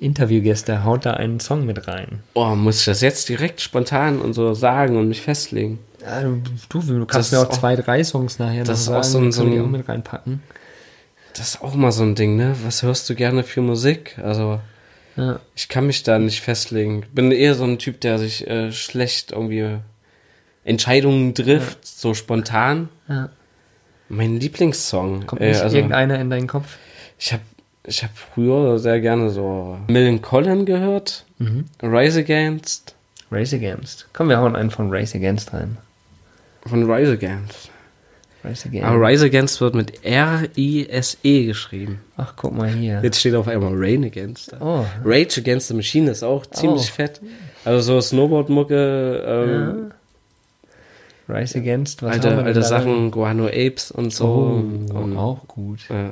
[0.00, 2.20] Interviewgäste haut da einen Song mit rein.
[2.34, 5.78] Oh, muss ich das jetzt direkt spontan und so sagen und mich festlegen?
[6.00, 6.40] Ja, du,
[6.70, 9.32] du kannst Das mir auch auch- zwei, drei Songs nachher noch das ist sagen, auch
[9.32, 10.42] so ein- die auch mit reinpacken.
[11.36, 12.56] Das ist auch mal so ein Ding, ne?
[12.64, 14.18] Was hörst du gerne für Musik?
[14.22, 14.60] Also,
[15.16, 15.38] Ja.
[15.54, 17.04] ich kann mich da nicht festlegen.
[17.12, 19.76] Bin eher so ein Typ, der sich äh, schlecht irgendwie
[20.64, 22.88] Entscheidungen trifft, so spontan.
[23.08, 23.28] Ja.
[24.08, 25.26] Mein Lieblingssong.
[25.26, 26.78] Kommt äh, nicht also, irgendeiner in deinen Kopf?
[27.18, 27.42] ich habe
[27.90, 31.24] ich hab früher sehr gerne so Millen Collin gehört.
[31.38, 31.66] Mhm.
[31.82, 32.94] Rise Against.
[33.30, 34.08] Race Against.
[34.12, 35.76] Komm, wir hauen einen von Race Against rein.
[36.66, 37.70] Von Rise Against.
[38.42, 38.86] Race Against.
[38.86, 42.00] Aber Rise Against wird mit R-I-S-E geschrieben.
[42.16, 43.00] Ach, guck mal hier.
[43.02, 44.54] Jetzt steht auf einmal Rain Against.
[44.60, 44.84] Oh.
[45.04, 46.94] Rage Against the Machine ist auch ziemlich Oh.
[46.94, 47.20] fett.
[47.64, 49.92] Also so Snowboard-Mucke, ähm,
[51.28, 54.26] Race Against, was alte, alte Sachen, Guano Apes und so.
[54.92, 55.88] Oh, und, auch gut.
[55.90, 56.10] äh,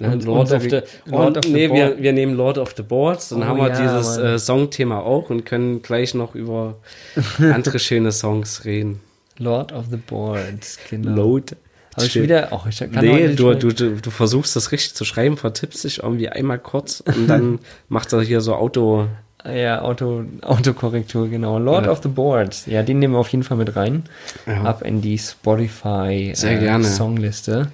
[0.00, 3.28] Und Lord, of the, Lord of the nee, wir, wir nehmen Lord of the Boards,
[3.28, 6.76] dann Oh haben wir ja, dieses äh, Songthema auch und können gleich noch über
[7.38, 9.00] andere schöne Songs reden.
[9.38, 11.14] Lord of the Boards, genau.
[11.14, 11.56] Load.
[11.94, 15.04] Habe ich wieder, oh, ich kann Nee, du, du, du, du versuchst das richtig zu
[15.04, 19.08] schreiben, vertippst dich irgendwie einmal kurz und dann macht er hier so Auto.
[19.44, 21.58] Ja, Auto, Autokorrektur, genau.
[21.58, 21.92] Lord Ja.
[21.92, 22.64] of the Boards.
[22.66, 24.04] Ja, den nehmen wir auf jeden Fall mit rein.
[24.46, 24.62] Ja.
[24.62, 26.84] Ab in die Spotify Sehr äh, gerne.
[26.84, 27.68] Songliste.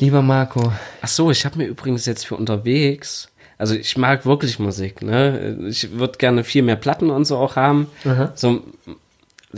[0.00, 0.72] Lieber Marco,
[1.02, 3.28] Ach so, ich habe mir übrigens jetzt für unterwegs,
[3.58, 5.58] also ich mag wirklich Musik, ne?
[5.68, 7.88] Ich würde gerne viel mehr Platten und so auch haben.
[8.06, 8.32] Aha.
[8.34, 8.62] So,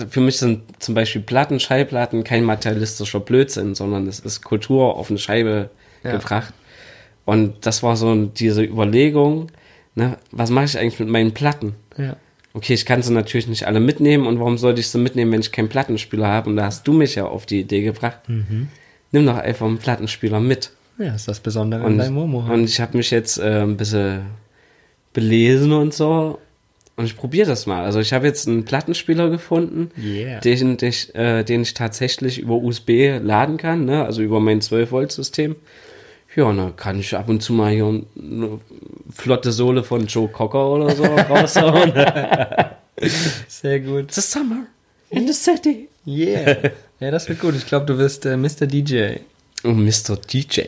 [0.08, 5.10] für mich sind zum Beispiel Platten, Schallplatten kein materialistischer Blödsinn, sondern es ist Kultur auf
[5.10, 5.70] eine Scheibe
[6.02, 6.12] Ja.
[6.12, 6.52] gebracht.
[7.24, 9.52] Und das war so diese Überlegung,
[9.94, 10.18] ne?
[10.32, 11.74] Was mache ich eigentlich mit meinen Platten?
[11.96, 12.16] ja.
[12.54, 15.40] Okay, ich kann sie natürlich nicht alle mitnehmen und warum sollte ich sie mitnehmen, wenn
[15.40, 16.50] ich keinen Plattenspieler habe?
[16.50, 18.18] Und da hast du mich ja auf die Idee gebracht.
[19.12, 20.70] Nimm doch einfach einen Plattenspieler mit.
[20.98, 22.40] Ja, ist das Besondere an Und, deinem Momo.
[22.52, 24.22] und ich habe mich jetzt äh, ein bisschen
[25.12, 26.38] belesen und so.
[26.96, 27.84] Und ich probiere das mal.
[27.84, 30.40] Also ich habe jetzt einen Plattenspieler gefunden, Yeah.
[30.40, 34.04] den, den, ich, äh, den ich tatsächlich über USB laden kann, ne?
[34.04, 35.56] also über mein 12-Volt-System.
[36.36, 38.60] Ja, und dann kann ich ab und zu mal hier eine
[39.14, 41.92] flotte Sohle von Joe Cocker oder so raushauen.
[43.48, 44.04] Sehr gut.
[44.04, 44.66] It's a summer
[45.10, 45.88] in the city.
[46.06, 46.70] Yeah.
[47.02, 47.54] Ja, das wird gut.
[47.56, 48.66] Ich glaube, du wirst äh, Mr.
[48.66, 49.16] DJ.
[49.64, 50.16] Oh, Mr.
[50.16, 50.60] DJ.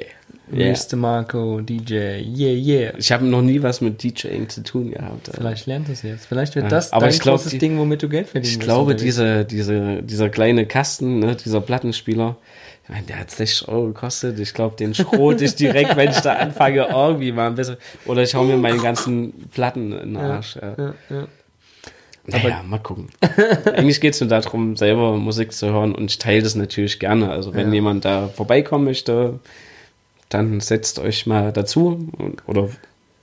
[0.53, 0.72] Yeah.
[0.72, 0.97] Mr.
[0.97, 1.95] Marco, DJ.
[2.20, 2.93] Yeah, yeah.
[2.99, 5.30] Ich habe noch nie was mit DJing zu tun gehabt.
[5.32, 6.26] Vielleicht lernt es jetzt.
[6.26, 8.53] Vielleicht wird Ja, das aber dein ich glaub, großes die- Ding, womit du Geld verdienen
[8.53, 12.37] Ich glaube, diese, diese, dieser kleine Kasten, ne, dieser Plattenspieler,
[12.85, 14.39] ich meine, der hat 60 Euro gekostet.
[14.39, 17.78] Ich glaube, den schrot ich direkt, wenn ich da anfange, irgendwie mal ein bisschen.
[18.05, 20.57] Oder ich hau mir meine ganzen Platten in den Arsch.
[20.57, 20.95] Ja.
[21.09, 21.26] Ja,
[22.29, 22.39] ja.
[22.39, 23.09] Naja, mal gucken.
[23.77, 27.31] Eigentlich geht es nur darum, selber Musik zu hören und ich teile das natürlich gerne.
[27.31, 27.75] Also wenn Ja.
[27.75, 29.41] jemand da vorbeikommen möchte,
[30.29, 32.68] dann setzt euch mal dazu und, oder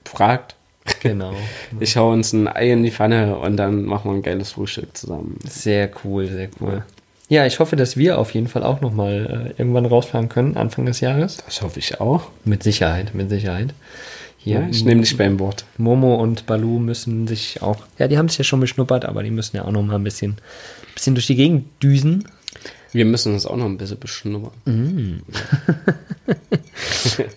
[0.04, 0.54] fragt.
[1.00, 1.32] Genau.
[1.80, 4.96] Ich hau uns ein Ei in die Pfanne und dann machen wir ein geiles Frühstück
[4.96, 5.38] zusammen.
[5.48, 6.84] Sehr cool, sehr cool.
[7.28, 10.84] Ja, ich hoffe, dass wir auf jeden Fall auch nochmal äh, irgendwann rausfahren können, Anfang
[10.86, 11.38] des Jahres.
[11.46, 12.24] Das hoffe ich auch.
[12.44, 13.74] Mit Sicherheit, mit Sicherheit.
[14.44, 15.64] Ja, ich nehme dich beim Wort.
[15.78, 19.30] Momo und Balu müssen sich auch, ja, die haben es ja schon beschnuppert, aber die
[19.30, 20.36] müssen ja auch noch mal ein bisschen,
[20.94, 22.28] bisschen durch die Gegend düsen.
[22.90, 24.52] Wir müssen uns auch noch ein bisschen beschnuppern.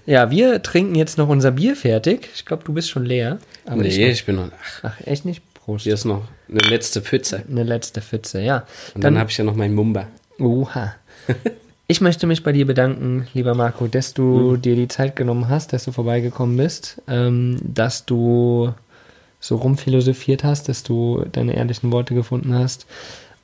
[0.05, 2.29] Ja, wir trinken jetzt noch unser Bier fertig.
[2.35, 3.39] Ich glaube, du bist schon leer.
[3.65, 4.49] Aber nee, ich ich, bin noch.
[4.51, 4.91] Ach, noch.
[4.91, 5.41] Ach, echt nicht?
[5.53, 5.83] Prost.
[5.83, 7.43] hier ist noch eine letzte Pfütze.
[7.49, 8.65] Eine letzte Pfütze, ja.
[8.93, 10.07] Und dann, habe ich ja noch meinen Mumba.
[10.39, 10.95] Oha.
[11.87, 15.71] Ich möchte mich bei dir bedanken, lieber Marco, dass du dir die Zeit genommen hast,
[15.71, 18.73] dass du vorbeigekommen bist, ähm, dass du
[19.39, 22.87] so rumphilosophiert hast, dass du deine ehrlichen Worte gefunden hast.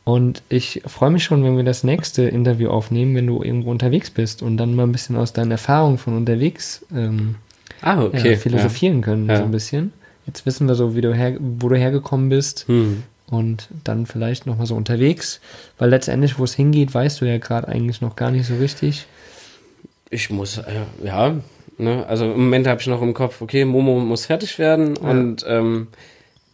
[0.03, 4.09] Und ich freue mich schon, wenn wir das nächste Interview aufnehmen, wenn du irgendwo unterwegs
[4.09, 7.35] bist und dann mal ein bisschen aus deinen Erfahrungen von unterwegs ähm,
[7.81, 8.31] Ah, okay.
[8.31, 9.37] ja, philosophieren können, Ja.
[9.37, 9.93] so ein bisschen.
[10.25, 12.73] Jetzt wissen wir so, wie du her, wo du hergekommen bist Ja.
[12.73, 13.03] Hm.
[13.31, 15.39] Und dann vielleicht nochmal so unterwegs,
[15.79, 19.07] weil letztendlich, wo es hingeht, weißt du ja gerade eigentlich noch gar nicht so richtig.
[20.09, 20.63] Ich muss, äh,
[21.03, 21.35] ja,
[21.77, 25.45] ne, also im Moment habe ich noch im Kopf, okay, Momo muss fertig werden und
[25.47, 25.87] ähm,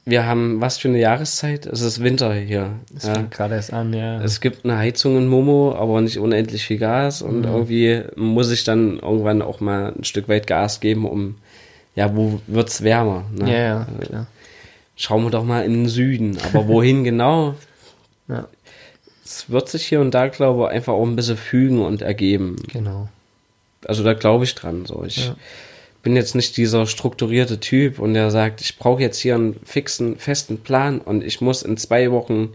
[0.05, 1.65] wir haben was für eine Jahreszeit?
[1.65, 2.69] Es ist Winter hier.
[2.93, 3.15] Das Ja.
[3.15, 4.21] fängt gerade erst an, ja.
[4.21, 8.63] Es gibt eine Heizung in Momo, aber nicht unendlich viel Gas und irgendwie muss ich
[8.63, 11.35] dann irgendwann auch mal ein Stück weit Gas geben, um,
[11.95, 13.25] ja, wo wird's wärmer?
[13.33, 13.51] Ne?
[13.51, 14.27] ja, ja, klar.
[14.97, 16.37] Schauen wir doch mal in den Süden.
[16.51, 17.55] Aber wohin genau?
[18.27, 18.45] Ja,
[19.23, 22.57] Es wird sich hier und da, glaube ich, einfach auch ein bisschen fügen und ergeben.
[22.73, 23.07] genau.
[23.85, 24.85] Also da glaube ich dran.
[24.85, 25.05] So.
[25.05, 25.35] Ich Ja.
[26.03, 30.17] bin jetzt nicht dieser strukturierte Typ und der sagt, ich brauche jetzt hier einen fixen,
[30.17, 32.49] festen Plan und ich muss in zwei Wochen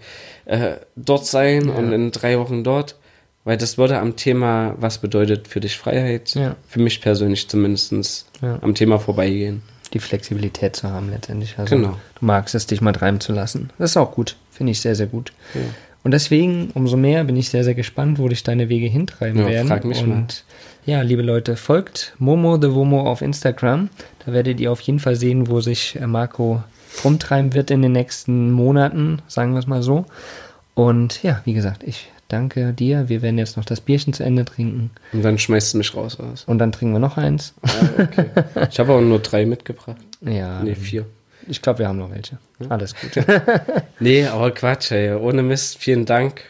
[0.44, 1.74] äh, dort sein Ja.
[1.74, 2.96] und in drei Wochen dort.
[3.44, 6.56] Weil das würde am Thema, was bedeutet für dich Freiheit, Ja.
[6.68, 9.62] für mich persönlich zumindest am Thema vorbeigehen.
[9.92, 11.58] Die Flexibilität zu haben letztendlich.
[11.58, 11.96] Also Genau.
[12.18, 13.70] du magst es, dich mal treiben zu lassen.
[13.78, 14.36] Das ist auch gut.
[14.50, 15.32] Finde ich sehr, sehr gut.
[15.54, 15.60] Ja.
[16.04, 19.48] Und deswegen, umso mehr bin ich sehr, sehr gespannt, wo dich deine Wege hintreiben Ja,
[19.48, 19.68] werden.
[19.68, 20.26] frag mich Und mal.
[20.86, 23.88] ja, liebe Leute, folgt Momo the Womo auf Instagram.
[24.26, 26.62] Da werdet ihr auf jeden Fall sehen, wo sich äh, Marco
[27.04, 30.04] rumtreiben wird in den nächsten Monaten, sagen wir es mal so.
[30.74, 33.08] Und ja, wie gesagt, ich danke dir.
[33.08, 34.90] Wir werden jetzt noch das Bierchen zu Ende trinken.
[35.12, 36.44] Und dann schmeißt du mich raus aus.
[36.44, 37.54] Und dann trinken wir noch eins.
[38.70, 39.96] Ich habe aber nur drei mitgebracht.
[40.22, 41.06] Ja, Nee, vier.
[41.48, 42.38] ich glaube, wir haben noch welche.
[42.68, 43.24] Alles gut.
[44.00, 45.14] Nee, aber Quatsch, ey.
[45.14, 46.42] Ohne Mist, vielen Dank.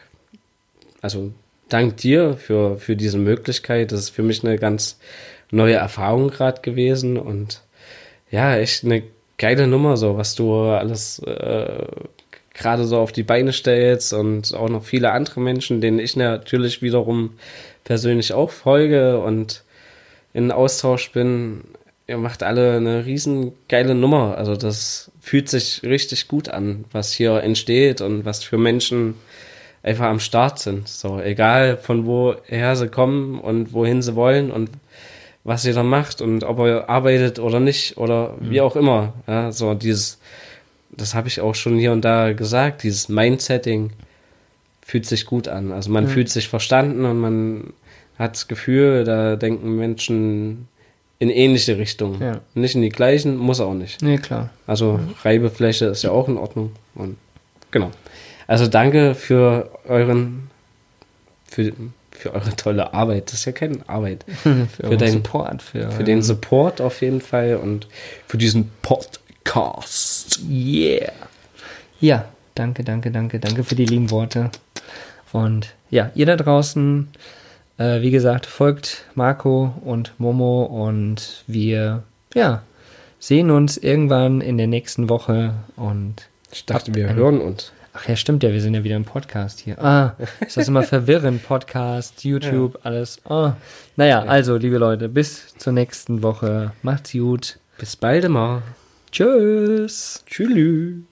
[1.03, 1.33] Also,
[1.69, 3.93] dank dir für, für diese Möglichkeit.
[3.93, 4.99] Das ist für mich eine ganz
[5.51, 7.61] neue Erfahrung gerade gewesen und
[8.31, 9.03] ja, echt eine
[9.37, 11.85] geile Nummer, so was du alles äh,
[12.55, 16.83] gerade so auf die Beine stellst und auch noch viele andere Menschen, denen ich natürlich
[16.83, 17.31] wiederum
[17.85, 19.63] persönlich auch folge und
[20.35, 21.63] in Austausch bin.
[22.07, 24.37] Ihr macht alle eine riesen geile Nummer.
[24.37, 29.15] Also das fühlt sich richtig gut an, was hier entsteht und was für Menschen
[29.83, 30.89] einfach am Start sind.
[30.89, 34.71] So, egal von woher sie kommen und wohin sie wollen und
[35.45, 39.13] was ihr da macht und ob ihr arbeitet oder nicht oder wie auch immer.
[39.27, 40.21] Ja, so dieses,
[40.93, 43.91] das habe ich auch schon hier und da gesagt, dieses Mindsetting
[44.85, 45.73] fühlt sich gut an.
[45.73, 47.73] Also man fühlt sich verstanden und man
[48.19, 50.69] hat das Gefühl, da denken Menschen
[51.19, 52.21] in ähnliche Richtungen.
[52.21, 52.41] Ja.
[52.55, 54.03] Nicht in die gleichen, muss auch nicht.
[54.03, 54.51] nee, klar.
[54.67, 56.73] Also Reibefläche ist ja auch in Ordnung.
[56.95, 57.17] Und
[57.71, 57.91] genau.
[58.49, 60.51] Also danke für euren,
[61.49, 61.73] für,
[62.11, 63.29] für eure tolle Arbeit.
[63.29, 64.25] Das ist ja keine Arbeit.
[64.43, 65.63] Für, Für deinen- Support.
[65.63, 67.87] Für, Für den Support auf jeden Fall und
[68.27, 68.71] für diesen
[69.45, 70.41] Podcast.
[70.49, 71.13] Yeah.
[72.01, 74.51] Ja, danke, danke, danke, danke für die lieben Worte.
[75.33, 77.09] Und ja, ihr da draußen,
[77.77, 82.03] äh, wie gesagt, folgt Marco und Momo und wir,
[82.35, 82.63] ja,
[83.19, 87.73] sehen uns irgendwann in der nächsten Woche und Ich dachte, wir hören uns.
[87.95, 89.79] Ach ja, stimmt ja, wir sind ja wieder im Podcast hier.
[89.83, 91.43] Ah, ist das immer verwirrend?
[91.43, 93.21] Podcast, YouTube, alles.
[93.27, 93.55] Ah.
[93.97, 96.73] Naja, also, liebe Leute, bis zur nächsten Woche.
[96.83, 97.59] Macht's gut.
[97.77, 98.63] Bis bald mal.
[99.13, 100.25] Tschüss.
[100.27, 101.12] Tschüss.